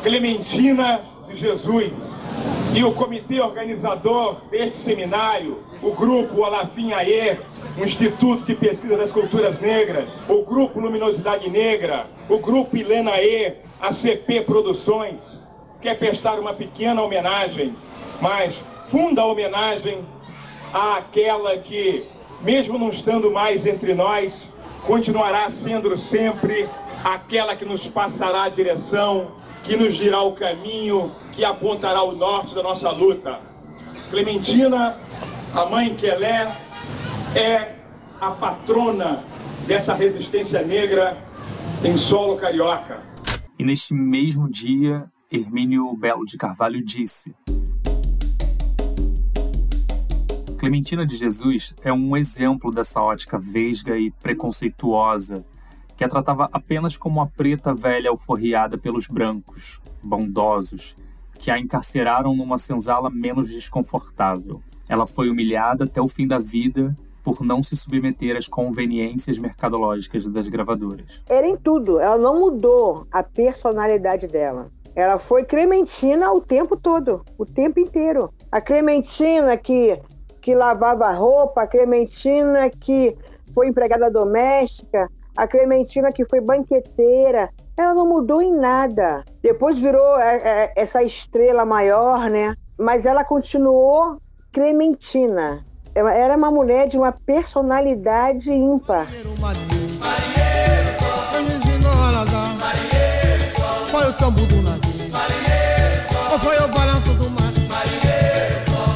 Clementina 0.03 1.01
de 1.27 1.37
Jesus. 1.37 1.93
E 2.75 2.83
o 2.83 2.91
comitê 2.91 3.39
organizador 3.39 4.37
deste 4.49 4.77
seminário, 4.79 5.63
o 5.81 5.91
grupo 5.91 6.43
Alafim 6.43 6.91
Ayer, 6.93 7.39
o 7.77 7.83
Instituto 7.83 8.45
de 8.45 8.55
Pesquisa 8.55 8.97
das 8.97 9.11
Culturas 9.11 9.61
Negras, 9.61 10.09
o 10.27 10.43
Grupo 10.43 10.79
Luminosidade 10.79 11.49
Negra, 11.49 12.07
o 12.29 12.39
Grupo 12.39 12.75
Ilenaê, 12.75 13.53
a 13.79 13.91
CP 13.91 14.41
Produções, 14.41 15.39
quer 15.81 15.97
prestar 15.97 16.39
uma 16.39 16.53
pequena 16.53 17.01
homenagem 17.01 17.75
mas 18.23 18.55
funda 18.85 19.25
homenagem 19.25 20.05
àquela 20.73 21.57
que, 21.57 22.05
mesmo 22.41 22.79
não 22.79 22.89
estando 22.89 23.29
mais 23.29 23.65
entre 23.65 23.93
nós, 23.93 24.45
continuará 24.85 25.49
sendo 25.49 25.97
sempre 25.97 26.69
aquela 27.03 27.53
que 27.53 27.65
nos 27.65 27.85
passará 27.85 28.43
a 28.43 28.49
direção, 28.49 29.27
que 29.63 29.75
nos 29.75 29.95
dirá 29.95 30.21
o 30.21 30.31
caminho, 30.31 31.11
que 31.35 31.43
apontará 31.43 32.03
o 32.03 32.15
norte 32.15 32.53
da 32.53 32.63
nossa 32.63 32.91
luta. 32.91 33.39
Clementina, 34.09 34.97
a 35.53 35.65
mãe 35.65 35.95
que 35.95 36.05
ela 36.05 36.25
é, 36.25 36.57
é 37.35 37.75
a 38.21 38.31
patrona 38.31 39.23
dessa 39.67 39.93
resistência 39.93 40.61
negra 40.63 41.17
em 41.83 41.97
solo 41.97 42.37
carioca. 42.37 42.99
E 43.57 43.63
neste 43.63 43.93
mesmo 43.93 44.49
dia, 44.49 45.11
Hermínio 45.31 45.95
Belo 45.95 46.25
de 46.25 46.37
Carvalho 46.37 46.83
disse: 46.83 47.35
Clementina 50.57 51.05
de 51.05 51.17
Jesus 51.17 51.75
é 51.81 51.91
um 51.91 52.15
exemplo 52.15 52.71
dessa 52.71 53.01
ótica 53.01 53.37
vesga 53.39 53.97
e 53.97 54.11
preconceituosa 54.11 55.43
que 55.97 56.03
a 56.03 56.07
tratava 56.07 56.49
apenas 56.51 56.97
como 56.97 57.19
uma 57.19 57.27
preta 57.27 57.73
velha 57.73 58.09
alforriada 58.09 58.77
pelos 58.77 59.07
brancos, 59.07 59.81
bondosos, 60.01 60.95
que 61.43 61.51
a 61.51 61.59
encarceraram 61.59 62.33
numa 62.33 62.57
senzala 62.57 63.09
menos 63.09 63.49
desconfortável. 63.49 64.61
Ela 64.87 65.05
foi 65.05 65.29
humilhada 65.29 65.83
até 65.83 66.01
o 66.01 66.07
fim 66.07 66.25
da 66.25 66.39
vida 66.39 66.95
por 67.21 67.41
não 67.41 67.61
se 67.61 67.75
submeter 67.75 68.37
às 68.37 68.47
conveniências 68.47 69.37
mercadológicas 69.37 70.25
das 70.29 70.47
gravadoras. 70.47 71.21
Era 71.27 71.45
em 71.45 71.57
tudo, 71.57 71.99
ela 71.99 72.17
não 72.17 72.39
mudou 72.39 73.05
a 73.11 73.21
personalidade 73.21 74.25
dela. 74.25 74.71
Ela 74.95 75.19
foi 75.19 75.43
Clementina 75.43 76.31
o 76.31 76.39
tempo 76.39 76.77
todo, 76.77 77.25
o 77.37 77.45
tempo 77.45 77.77
inteiro. 77.77 78.33
A 78.49 78.61
Clementina 78.61 79.57
que 79.57 79.99
que 80.39 80.55
lavava 80.55 81.11
roupa, 81.11 81.63
a 81.63 81.67
Clementina 81.67 82.69
que 82.69 83.17
foi 83.53 83.67
empregada 83.67 84.09
doméstica, 84.09 85.09
a 85.35 85.45
Clementina 85.45 86.09
que 86.09 86.23
foi 86.25 86.39
banqueteira. 86.39 87.49
Ela 87.77 87.93
não 87.93 88.07
mudou 88.07 88.41
em 88.41 88.51
nada. 88.51 89.23
Depois 89.41 89.79
virou 89.79 90.19
é, 90.19 90.35
é, 90.37 90.73
essa 90.75 91.03
estrela 91.03 91.65
maior, 91.65 92.29
né? 92.29 92.55
Mas 92.77 93.05
ela 93.05 93.23
continuou 93.23 94.17
Clementina. 94.51 95.63
Era 95.95 96.35
uma 96.35 96.49
mulher 96.49 96.87
de 96.87 96.97
uma 96.97 97.11
personalidade 97.11 98.51
ímpar. 98.51 99.07
Foi 103.89 104.09
o 104.09 104.13
tambo 104.13 104.45
do 104.45 104.61
navio. 104.61 104.83
Foi 106.43 106.57
o 106.57 106.67
balanço 106.67 107.13
do 107.13 107.29
mar. 107.29 107.43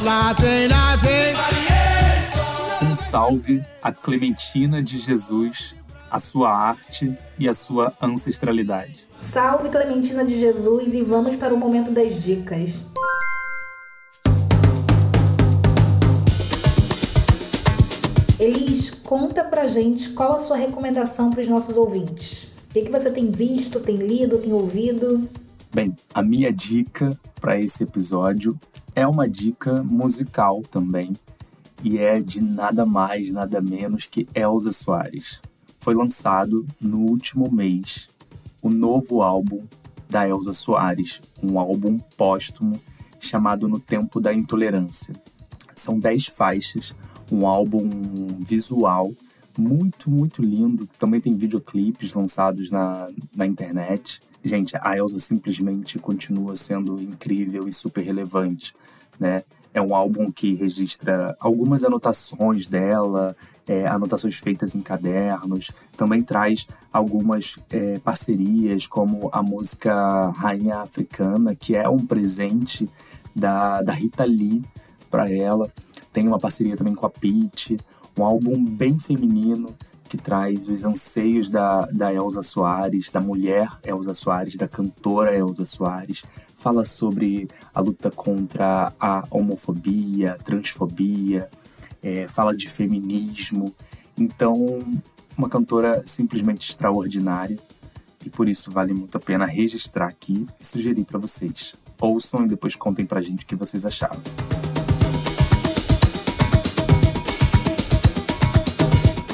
Lá 0.04 0.32
vem, 0.32 0.68
lá 0.68 0.96
vem 0.96 1.48
salve 3.10 3.64
a 3.82 3.90
Clementina 3.90 4.82
de 4.82 4.98
Jesus, 4.98 5.76
a 6.10 6.18
sua 6.18 6.50
arte 6.50 7.16
e 7.38 7.48
a 7.48 7.54
sua 7.54 7.94
ancestralidade. 8.00 9.06
Salve 9.18 9.68
Clementina 9.68 10.24
de 10.24 10.38
Jesus 10.38 10.94
e 10.94 11.02
vamos 11.02 11.36
para 11.36 11.52
o 11.52 11.56
momento 11.56 11.90
das 11.90 12.18
dicas. 12.18 12.84
Elis, 18.38 18.90
conta 18.90 19.42
pra 19.42 19.66
gente 19.66 20.10
qual 20.10 20.34
a 20.34 20.38
sua 20.38 20.56
recomendação 20.56 21.30
para 21.30 21.40
os 21.40 21.48
nossos 21.48 21.76
ouvintes. 21.76 22.52
O 22.70 22.72
que, 22.72 22.82
que 22.82 22.92
você 22.92 23.10
tem 23.10 23.30
visto, 23.30 23.80
tem 23.80 23.96
lido, 23.96 24.38
tem 24.38 24.52
ouvido? 24.52 25.28
Bem, 25.74 25.96
a 26.14 26.22
minha 26.22 26.52
dica 26.52 27.18
para 27.40 27.60
esse 27.60 27.82
episódio 27.82 28.58
é 28.94 29.06
uma 29.06 29.28
dica 29.28 29.82
musical 29.82 30.62
também, 30.70 31.12
e 31.82 31.98
é 31.98 32.20
de 32.20 32.42
nada 32.42 32.84
mais, 32.84 33.32
nada 33.32 33.60
menos 33.60 34.06
que 34.06 34.28
Elza 34.34 34.72
Soares. 34.72 35.40
Foi 35.88 35.94
lançado 35.94 36.66
no 36.78 36.98
último 36.98 37.50
mês 37.50 38.10
o 38.60 38.68
novo 38.68 39.22
álbum 39.22 39.64
da 40.06 40.28
Elza 40.28 40.52
Soares, 40.52 41.22
um 41.42 41.58
álbum 41.58 41.98
póstumo 42.14 42.78
chamado 43.18 43.66
No 43.66 43.80
Tempo 43.80 44.20
da 44.20 44.34
Intolerância. 44.34 45.16
São 45.74 45.98
dez 45.98 46.26
faixas, 46.26 46.94
um 47.32 47.46
álbum 47.46 47.88
visual 48.38 49.14
muito, 49.56 50.10
muito 50.10 50.42
lindo. 50.42 50.86
Também 50.98 51.22
tem 51.22 51.34
videoclipes 51.34 52.12
lançados 52.12 52.70
na, 52.70 53.08
na 53.34 53.46
internet. 53.46 54.20
Gente, 54.44 54.76
a 54.82 54.94
Elza 54.94 55.18
simplesmente 55.18 55.98
continua 55.98 56.54
sendo 56.54 57.00
incrível 57.00 57.66
e 57.66 57.72
super 57.72 58.04
relevante, 58.04 58.76
né? 59.18 59.42
É 59.78 59.80
um 59.80 59.94
álbum 59.94 60.32
que 60.32 60.56
registra 60.56 61.36
algumas 61.38 61.84
anotações 61.84 62.66
dela, 62.66 63.36
é, 63.64 63.86
anotações 63.86 64.40
feitas 64.40 64.74
em 64.74 64.82
cadernos. 64.82 65.70
Também 65.96 66.20
traz 66.20 66.66
algumas 66.92 67.60
é, 67.70 68.00
parcerias, 68.00 68.88
como 68.88 69.30
a 69.32 69.40
música 69.40 70.30
Rainha 70.30 70.78
Africana, 70.78 71.54
que 71.54 71.76
é 71.76 71.88
um 71.88 72.04
presente 72.04 72.90
da, 73.32 73.80
da 73.80 73.92
Rita 73.92 74.24
Lee 74.24 74.64
para 75.08 75.30
ela. 75.30 75.72
Tem 76.12 76.26
uma 76.26 76.40
parceria 76.40 76.76
também 76.76 76.96
com 76.96 77.06
a 77.06 77.10
Pete, 77.10 77.78
um 78.18 78.24
álbum 78.24 78.64
bem 78.64 78.98
feminino 78.98 79.72
que 80.08 80.18
traz 80.18 80.68
os 80.68 80.82
anseios 80.82 81.50
da, 81.50 81.82
da 81.82 82.12
Elza 82.12 82.42
Soares, 82.42 83.10
da 83.10 83.20
mulher 83.20 83.70
Elza 83.84 84.14
Soares, 84.14 84.56
da 84.56 84.66
cantora 84.66 85.36
Elza 85.36 85.64
Soares, 85.64 86.24
fala 86.58 86.84
sobre 86.84 87.48
a 87.72 87.80
luta 87.80 88.10
contra 88.10 88.92
a 88.98 89.24
homofobia, 89.30 90.36
transfobia, 90.44 91.48
é, 92.02 92.26
fala 92.26 92.54
de 92.54 92.68
feminismo. 92.68 93.72
Então, 94.16 94.82
uma 95.36 95.48
cantora 95.48 96.02
simplesmente 96.04 96.68
extraordinária 96.68 97.56
e 98.26 98.28
por 98.28 98.48
isso 98.48 98.72
vale 98.72 98.92
muito 98.92 99.16
a 99.16 99.20
pena 99.20 99.46
registrar 99.46 100.06
aqui 100.06 100.44
e 100.60 100.66
sugerir 100.66 101.04
para 101.04 101.18
vocês. 101.18 101.76
Ouçam 102.00 102.44
e 102.44 102.48
depois 102.48 102.74
contem 102.74 103.06
pra 103.06 103.20
gente 103.20 103.44
o 103.44 103.46
que 103.46 103.54
vocês 103.54 103.86
acharam. 103.86 104.20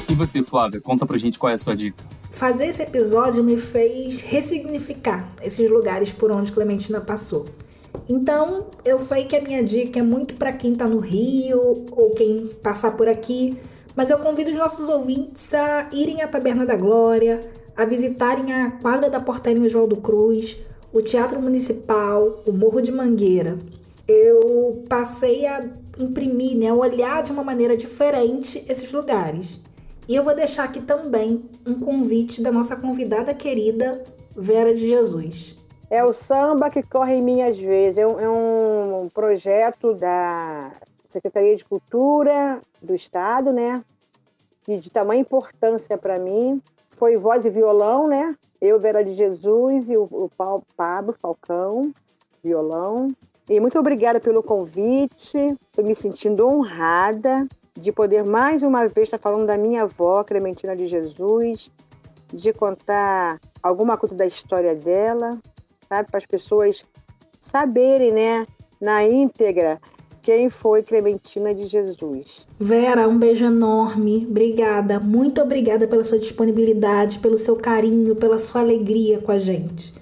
E 0.07 0.13
você, 0.13 0.43
Flávia, 0.43 0.79
conta 0.79 1.05
pra 1.05 1.17
gente 1.17 1.39
qual 1.39 1.49
é 1.49 1.55
a 1.55 1.57
sua 1.57 1.75
dica. 1.75 2.14
Fazer 2.35 2.65
esse 2.65 2.83
episódio 2.83 3.41
me 3.41 3.55
fez 3.55 4.19
ressignificar 4.19 5.25
esses 5.41 5.69
lugares 5.69 6.11
por 6.11 6.33
onde 6.33 6.51
Clementina 6.51 6.99
passou. 6.99 7.45
Então, 8.09 8.67
eu 8.83 8.99
sei 8.99 9.23
que 9.23 9.37
a 9.37 9.41
minha 9.41 9.63
dica 9.63 9.99
é 9.99 10.03
muito 10.03 10.35
para 10.35 10.51
quem 10.51 10.75
tá 10.75 10.85
no 10.85 10.99
Rio 10.99 11.85
ou 11.91 12.09
quem 12.09 12.45
passar 12.61 12.97
por 12.97 13.07
aqui, 13.07 13.57
mas 13.95 14.09
eu 14.09 14.19
convido 14.19 14.51
os 14.51 14.57
nossos 14.57 14.89
ouvintes 14.89 15.53
a 15.53 15.87
irem 15.93 16.21
à 16.23 16.27
Taberna 16.27 16.65
da 16.65 16.75
Glória, 16.75 17.39
a 17.73 17.85
visitarem 17.85 18.51
a 18.51 18.69
quadra 18.81 19.09
da 19.09 19.21
Portaria 19.21 19.63
Oswaldo 19.63 19.95
Cruz, 19.95 20.57
o 20.91 21.01
Teatro 21.01 21.41
Municipal, 21.41 22.43
o 22.45 22.51
Morro 22.51 22.81
de 22.81 22.91
Mangueira. 22.91 23.57
Eu 24.05 24.83
passei 24.89 25.45
a 25.45 25.65
imprimir, 25.97 26.57
né, 26.57 26.67
a 26.67 26.75
olhar 26.75 27.23
de 27.23 27.31
uma 27.31 27.45
maneira 27.45 27.77
diferente 27.77 28.65
esses 28.67 28.91
lugares. 28.91 29.61
E 30.07 30.15
eu 30.15 30.23
vou 30.23 30.35
deixar 30.35 30.65
aqui 30.65 30.81
também 30.81 31.49
um 31.65 31.79
convite 31.79 32.41
da 32.43 32.51
nossa 32.51 32.75
convidada 32.75 33.33
querida, 33.33 34.03
Vera 34.37 34.73
de 34.73 34.87
Jesus. 34.87 35.57
É 35.89 36.03
o 36.03 36.13
samba 36.13 36.69
que 36.69 36.83
corre 36.83 37.15
em 37.15 37.21
mim 37.21 37.41
às 37.41 37.57
vezes. 37.57 37.97
É 37.97 38.05
um, 38.05 38.19
é 38.19 38.29
um 38.29 39.09
projeto 39.09 39.93
da 39.95 40.73
Secretaria 41.07 41.55
de 41.55 41.65
Cultura 41.65 42.61
do 42.81 42.93
Estado, 42.93 43.51
né? 43.51 43.83
De, 44.67 44.79
de 44.79 44.89
tamanha 44.91 45.21
importância 45.21 45.97
para 45.97 46.19
mim. 46.19 46.61
Foi 46.91 47.17
voz 47.17 47.45
e 47.45 47.49
violão, 47.49 48.07
né? 48.07 48.35
Eu, 48.61 48.79
Vera 48.79 49.03
de 49.03 49.13
Jesus 49.13 49.89
e 49.89 49.97
o, 49.97 50.03
o 50.03 50.29
Pablo 50.75 51.15
Falcão, 51.19 51.91
violão. 52.43 53.11
E 53.49 53.59
muito 53.59 53.79
obrigada 53.79 54.19
pelo 54.19 54.43
convite. 54.43 55.37
Estou 55.71 55.83
me 55.83 55.95
sentindo 55.95 56.47
honrada 56.47 57.47
de 57.79 57.91
poder 57.91 58.23
mais 58.23 58.63
uma 58.63 58.87
vez 58.87 59.07
estar 59.07 59.17
falando 59.17 59.45
da 59.45 59.57
minha 59.57 59.83
avó, 59.83 60.23
Clementina 60.23 60.75
de 60.75 60.87
Jesus, 60.87 61.69
de 62.33 62.53
contar 62.53 63.39
alguma 63.61 63.97
coisa 63.97 64.15
da 64.15 64.25
história 64.25 64.75
dela, 64.75 65.37
sabe, 65.87 66.09
para 66.09 66.17
as 66.17 66.25
pessoas 66.25 66.85
saberem, 67.39 68.11
né, 68.11 68.45
na 68.81 69.03
íntegra, 69.03 69.79
quem 70.21 70.49
foi 70.49 70.81
Clementina 70.81 71.53
de 71.53 71.67
Jesus. 71.67 72.47
Vera, 72.59 73.07
um 73.07 73.19
beijo 73.19 73.45
enorme. 73.45 74.25
Obrigada, 74.27 74.99
muito 74.99 75.39
obrigada 75.41 75.87
pela 75.87 76.03
sua 76.03 76.17
disponibilidade, 76.17 77.19
pelo 77.19 77.37
seu 77.37 77.57
carinho, 77.57 78.15
pela 78.15 78.39
sua 78.39 78.61
alegria 78.61 79.19
com 79.19 79.31
a 79.31 79.37
gente. 79.37 79.93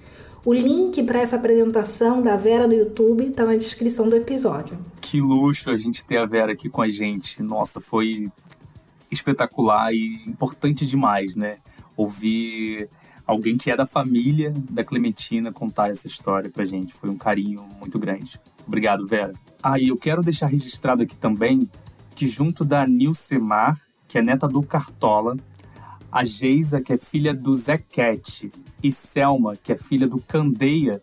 O 0.44 0.52
link 0.52 1.02
para 1.04 1.20
essa 1.20 1.36
apresentação 1.36 2.20
da 2.20 2.36
Vera 2.36 2.68
no 2.68 2.74
YouTube 2.74 3.24
está 3.24 3.46
na 3.46 3.56
descrição 3.56 4.10
do 4.10 4.14
episódio. 4.16 4.78
Que 5.00 5.18
luxo 5.18 5.70
a 5.70 5.78
gente 5.78 6.04
ter 6.04 6.18
a 6.18 6.26
Vera 6.26 6.52
aqui 6.52 6.68
com 6.68 6.82
a 6.82 6.88
gente. 6.88 7.42
Nossa, 7.42 7.80
foi 7.80 8.30
espetacular 9.10 9.94
e 9.94 10.22
importante 10.26 10.86
demais, 10.86 11.34
né? 11.34 11.56
Ouvir 11.96 12.90
alguém 13.26 13.56
que 13.56 13.70
é 13.70 13.76
da 13.76 13.86
família 13.86 14.54
da 14.70 14.84
Clementina 14.84 15.50
contar 15.50 15.88
essa 15.88 16.06
história 16.06 16.50
pra 16.50 16.66
gente. 16.66 16.92
Foi 16.92 17.08
um 17.08 17.16
carinho 17.16 17.64
muito 17.80 17.98
grande. 17.98 18.38
Obrigado, 18.66 19.06
Vera. 19.06 19.32
Ah, 19.62 19.78
e 19.78 19.88
eu 19.88 19.96
quero 19.96 20.22
deixar 20.22 20.48
registrado 20.48 21.02
aqui 21.02 21.16
também 21.16 21.70
que 22.14 22.26
junto 22.26 22.66
da 22.66 22.86
Nilcemar, 22.86 23.80
que 24.06 24.18
é 24.18 24.22
neta 24.22 24.46
do 24.46 24.62
Cartola, 24.62 25.38
a 26.12 26.22
Geisa, 26.22 26.82
que 26.82 26.92
é 26.92 26.98
filha 26.98 27.32
do 27.32 27.56
Zé 27.56 27.78
Cat, 27.78 28.52
e 28.84 28.92
Selma, 28.92 29.56
que 29.56 29.72
é 29.72 29.78
filha 29.78 30.06
do 30.06 30.20
Candeia, 30.20 31.00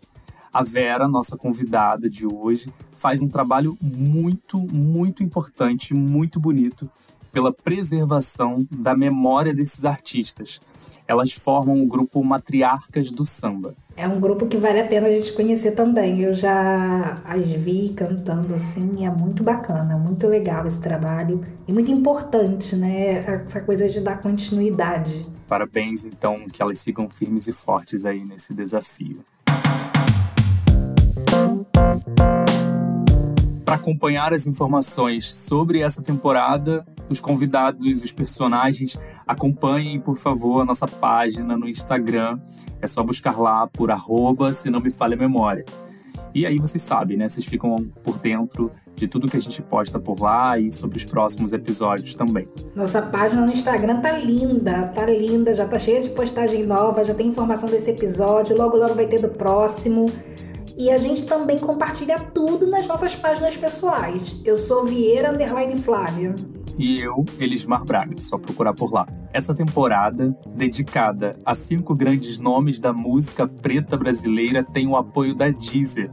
a 0.54 0.64
Vera, 0.64 1.08
nossa 1.08 1.36
convidada 1.36 2.08
de 2.08 2.28
hoje, 2.28 2.72
faz 2.92 3.22
um 3.22 3.28
trabalho 3.28 3.76
muito, 3.82 4.60
muito 4.60 5.24
importante, 5.24 5.94
muito 5.94 6.40
bonito 6.40 6.88
pela 7.32 7.52
preservação 7.52 8.68
da 8.70 8.96
memória 8.96 9.52
desses 9.52 9.84
artistas. 9.84 10.62
Elas 11.08 11.32
formam 11.32 11.82
o 11.82 11.88
grupo 11.88 12.24
Matriarcas 12.24 13.12
do 13.12 13.26
Samba. 13.26 13.74
É 13.98 14.08
um 14.08 14.20
grupo 14.20 14.46
que 14.46 14.58
vale 14.58 14.80
a 14.80 14.88
pena 14.88 15.08
a 15.08 15.12
gente 15.12 15.34
conhecer 15.34 15.72
também. 15.72 16.20
Eu 16.22 16.34
já 16.34 17.20
as 17.26 17.52
vi 17.52 17.90
cantando 17.96 18.54
assim, 18.54 19.06
é 19.06 19.10
muito 19.10 19.44
bacana, 19.44 19.98
muito 19.98 20.28
legal 20.28 20.68
esse 20.68 20.82
trabalho 20.82 21.42
e 21.68 21.74
muito 21.74 21.92
importante, 21.92 22.76
né? 22.76 23.42
Essa 23.44 23.62
coisa 23.62 23.90
de 23.90 24.02
dar 24.02 24.22
continuidade 24.22 25.31
Parabéns, 25.52 26.06
então, 26.06 26.48
que 26.48 26.62
elas 26.62 26.80
sigam 26.80 27.10
firmes 27.10 27.46
e 27.46 27.52
fortes 27.52 28.06
aí 28.06 28.24
nesse 28.24 28.54
desafio. 28.54 29.20
Para 33.66 33.76
acompanhar 33.76 34.34
as 34.34 34.48
informações 34.48 35.28
sobre 35.28 35.82
essa 35.82 36.02
temporada, 36.02 36.88
os 37.10 37.20
convidados, 37.20 38.02
os 38.02 38.14
personagens, 38.14 38.98
acompanhem, 39.28 40.00
por 40.00 40.16
favor, 40.16 40.62
a 40.62 40.66
nossa 40.66 40.88
página 40.88 41.58
no 41.58 41.68
Instagram. 41.68 42.40
É 42.80 42.88
só 42.88 43.04
buscar 43.04 43.38
lá 43.38 43.68
por 43.68 43.92
arroba, 43.92 44.54
se 44.54 44.70
não 44.70 44.80
me 44.80 44.90
falha 44.90 45.16
a 45.16 45.20
memória. 45.20 45.66
E 46.34 46.46
aí 46.46 46.58
vocês 46.60 46.82
sabem, 46.82 47.18
né? 47.18 47.28
Vocês 47.28 47.46
ficam 47.46 47.92
por 48.04 48.18
dentro 48.18 48.72
de 48.96 49.08
tudo 49.08 49.28
que 49.28 49.38
a 49.38 49.40
gente 49.40 49.62
posta 49.62 50.00
por 50.00 50.20
lá 50.22 50.58
e 50.58 50.72
sobre 50.72 50.98
os 50.98 51.06
próximos 51.06 51.54
episódios 51.54 52.16
também. 52.16 52.48
Nossa 52.76 53.02
página 53.02 53.46
no 53.46 53.52
Instagram 53.52 54.00
tá 54.00 54.14
linda, 54.14 54.88
tá 54.88 55.06
linda, 55.06 55.54
já 55.54 55.68
tá 55.68 55.78
cheia 55.78 56.02
de 56.02 56.10
postagem 56.10 56.66
nova, 56.66 57.04
já 57.04 57.14
tem 57.14 57.28
informação 57.28 57.70
desse 57.70 57.92
episódio, 57.92 58.58
logo 58.58 58.78
logo 58.78 58.94
vai 58.94 59.08
ter 59.08 59.20
do 59.20 59.30
próximo. 59.30 60.06
E 60.78 60.90
a 60.90 60.98
gente 60.98 61.26
também 61.26 61.60
compartilha 61.60 62.18
tudo 62.18 62.66
nas 62.66 62.88
nossas 62.88 63.14
páginas 63.16 63.58
pessoais. 63.58 64.42
Eu 64.46 64.58
sou 64.58 64.86
Vieira 64.86 65.32
Underline 65.32 65.76
Flávia. 65.76 66.34
E 66.78 67.00
eu, 67.00 67.26
Elismar 67.38 67.84
Braga, 67.86 68.20
só 68.22 68.38
procurar 68.38 68.74
por 68.74 68.92
lá. 68.92 69.06
Essa 69.34 69.56
temporada, 69.56 70.38
dedicada 70.54 71.38
a 71.46 71.56
cinco 71.56 71.96
grandes 71.96 72.38
nomes 72.38 72.80
da 72.80 72.92
música 72.92 73.48
preta 73.48 73.96
brasileira, 73.96 74.62
tem 74.62 74.88
o 74.88 74.98
apoio 74.98 75.34
da 75.34 75.50
Deezer, 75.50 76.12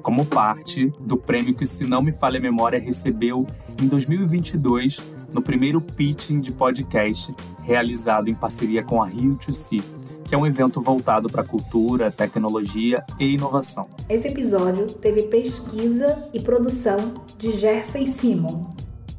como 0.00 0.24
parte 0.24 0.92
do 1.00 1.16
prêmio 1.16 1.54
que, 1.54 1.66
se 1.66 1.84
não 1.84 2.00
me 2.00 2.12
falha 2.12 2.38
a 2.38 2.42
memória, 2.42 2.78
recebeu 2.78 3.46
em 3.80 3.88
2022 3.88 5.02
no 5.32 5.42
primeiro 5.42 5.80
pitching 5.80 6.40
de 6.40 6.52
podcast 6.52 7.34
realizado 7.62 8.28
em 8.28 8.34
parceria 8.34 8.82
com 8.82 9.02
a 9.02 9.06
Rio 9.06 9.36
2C, 9.36 9.82
que 10.24 10.34
é 10.34 10.38
um 10.38 10.46
evento 10.46 10.80
voltado 10.80 11.28
para 11.28 11.42
cultura, 11.42 12.10
tecnologia 12.10 13.04
e 13.18 13.34
inovação. 13.34 13.88
Esse 14.08 14.28
episódio 14.28 14.86
teve 14.86 15.24
pesquisa 15.24 16.30
e 16.32 16.40
produção 16.40 17.12
de 17.38 17.50
Jersey 17.50 18.06
Simon, 18.06 18.70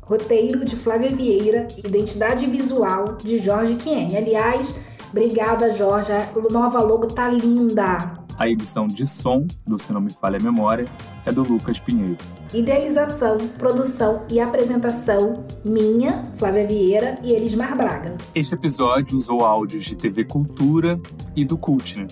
roteiro 0.06 0.66
de 0.66 0.76
Flávia 0.76 1.10
Vieira, 1.10 1.68
identidade 1.84 2.48
visual 2.48 3.18
de 3.24 3.38
Jorge 3.38 3.76
Quien. 3.76 4.16
Aliás, 4.18 5.00
obrigada 5.12 5.72
Jorge, 5.72 6.12
a 6.12 6.32
nova 6.52 6.82
logo 6.82 7.08
tá 7.08 7.30
linda. 7.30 8.14
A 8.38 8.50
edição 8.50 8.88
de 8.88 9.06
som, 9.06 9.46
do 9.66 9.78
Se 9.78 9.94
Não 9.94 10.02
Me 10.02 10.12
Falha 10.12 10.38
a 10.38 10.44
Memória, 10.44 10.88
é 11.26 11.32
do 11.32 11.44
Lucas 11.44 11.80
Pinheiro. 11.80 12.18
Idealização, 12.54 13.38
produção 13.58 14.26
e 14.30 14.40
apresentação 14.40 15.44
minha, 15.66 16.30
Flávia 16.36 16.68
Vieira 16.68 17.16
e 17.24 17.32
Elismar 17.32 17.76
Braga. 17.76 18.16
Este 18.36 18.54
episódio 18.54 19.18
usou 19.18 19.44
áudios 19.44 19.86
de 19.86 19.96
TV 19.96 20.24
Cultura 20.26 21.00
e 21.36 21.44
do 21.44 21.58
Cultner. 21.58 22.08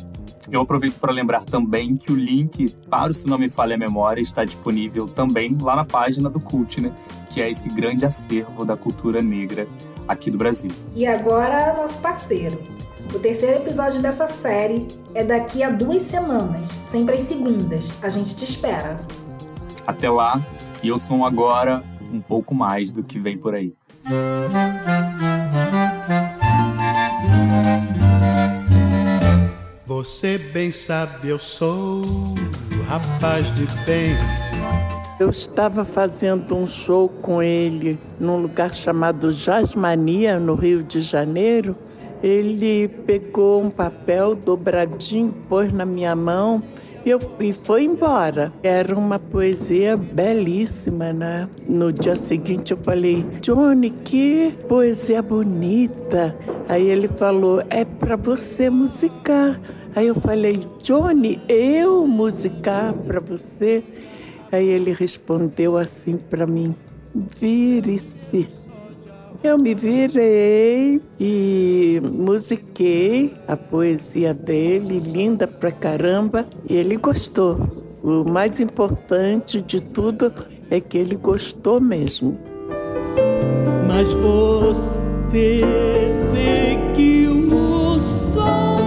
Eu 0.50 0.62
aproveito 0.62 0.98
para 0.98 1.12
lembrar 1.12 1.44
também 1.44 1.96
que 1.96 2.12
o 2.12 2.16
link 2.16 2.70
para 2.90 3.12
o 3.12 3.14
Se 3.14 3.28
Não 3.28 3.38
Me 3.38 3.50
Falha 3.50 3.76
a 3.76 3.78
Memória 3.78 4.22
está 4.22 4.44
disponível 4.44 5.08
também 5.08 5.56
lá 5.60 5.76
na 5.76 5.86
página 5.86 6.30
do 6.30 6.40
Cultner, 6.40 6.94
que 7.30 7.42
é 7.42 7.50
esse 7.50 7.70
grande 7.70 8.06
acervo 8.06 8.66
da 8.66 8.76
cultura 8.76 9.22
negra 9.22 9.68
aqui 10.08 10.32
do 10.32 10.38
Brasil. 10.38 10.72
E 10.96 11.06
agora, 11.06 11.76
nosso 11.78 12.02
parceiro. 12.02 12.62
O 13.14 13.20
terceiro 13.20 13.62
episódio 13.62 14.02
dessa 14.02 14.28
série 14.28 14.88
é 15.14 15.24
daqui 15.24 15.64
a 15.64 15.70
duas 15.70 16.02
semanas, 16.02 16.68
sempre 16.68 17.16
às 17.16 17.24
segundas. 17.24 17.94
A 18.02 18.10
gente 18.10 18.36
te 18.36 18.44
espera. 18.44 18.98
Até 19.86 20.10
lá, 20.10 20.42
e 20.82 20.88
eu 20.88 20.98
sou 20.98 21.26
agora 21.26 21.84
um 22.12 22.22
pouco 22.22 22.56
mais 22.56 22.92
do 22.92 23.04
que 23.04 23.20
vem 23.20 23.38
por 23.38 23.54
aí. 23.54 23.74
Você 30.04 30.40
bem 30.40 30.72
sabe, 30.72 31.30
eu 31.30 31.38
sou 31.38 32.02
rapaz 32.88 33.54
de 33.54 33.68
bem. 33.86 34.16
Eu 35.20 35.30
estava 35.30 35.86
fazendo 35.86 36.56
um 36.56 36.66
show 36.66 37.08
com 37.08 37.40
ele 37.40 38.00
num 38.20 38.38
lugar 38.38 38.74
chamado 38.74 39.30
Jasmania, 39.30 40.40
no 40.40 40.56
Rio 40.56 40.84
de 40.84 41.02
Janeiro. 41.02 41.78
Ele 42.24 42.88
pegou 42.88 43.62
um 43.62 43.70
papel 43.70 44.34
dobradinho, 44.34 45.32
pôs 45.48 45.72
na 45.72 45.86
minha 45.86 46.16
mão 46.16 46.64
Eu, 47.06 47.20
e 47.40 47.52
foi 47.52 47.84
embora. 47.84 48.54
Era 48.62 48.96
uma 48.96 49.18
poesia 49.18 49.98
belíssima, 49.98 51.12
né? 51.12 51.50
No 51.68 51.92
dia 51.92 52.16
seguinte 52.16 52.72
eu 52.72 52.78
falei, 52.78 53.26
Johnny, 53.42 53.90
que 53.90 54.54
poesia 54.68 55.22
bonita. 55.22 56.36
Aí 56.70 56.88
ele 56.88 57.08
falou, 57.08 57.64
é 57.70 57.84
para 57.84 58.16
você 58.16 58.70
musicar. 58.70 59.60
Aí 59.96 60.08
eu 60.08 60.16
falei, 60.16 60.60
Johnny, 60.82 61.40
eu 61.50 62.06
musicar 62.06 62.94
para 62.94 63.20
você? 63.20 63.84
Aí 64.52 64.68
ele 64.68 64.92
respondeu 64.92 65.78
assim 65.78 66.18
para 66.18 66.46
mim, 66.46 66.76
vire-se. 67.16 68.61
Eu 69.44 69.58
me 69.58 69.74
virei 69.74 71.02
e 71.20 72.00
musiquei 72.04 73.34
a 73.48 73.58
poesia 73.58 74.36
dele, 74.36 75.00
linda 75.00 75.48
pra 75.48 75.72
caramba, 75.72 76.46
e 76.70 76.76
ele 76.76 76.96
gostou. 76.96 77.60
O 78.04 78.24
mais 78.24 78.60
importante 78.60 79.60
de 79.60 79.82
tudo 79.82 80.32
é 80.70 80.80
que 80.80 80.96
ele 80.96 81.16
gostou 81.16 81.82
mesmo. 81.82 82.38
Mas 83.88 84.14
você 84.14 85.58
seguiu 86.32 87.48
o 87.48 88.00
sol 88.00 88.78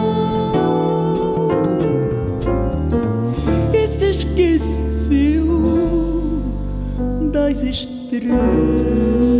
e 3.74 3.88
se 3.88 4.10
esqueceu 4.10 5.60
das 7.32 7.60
estrelas. 7.60 9.33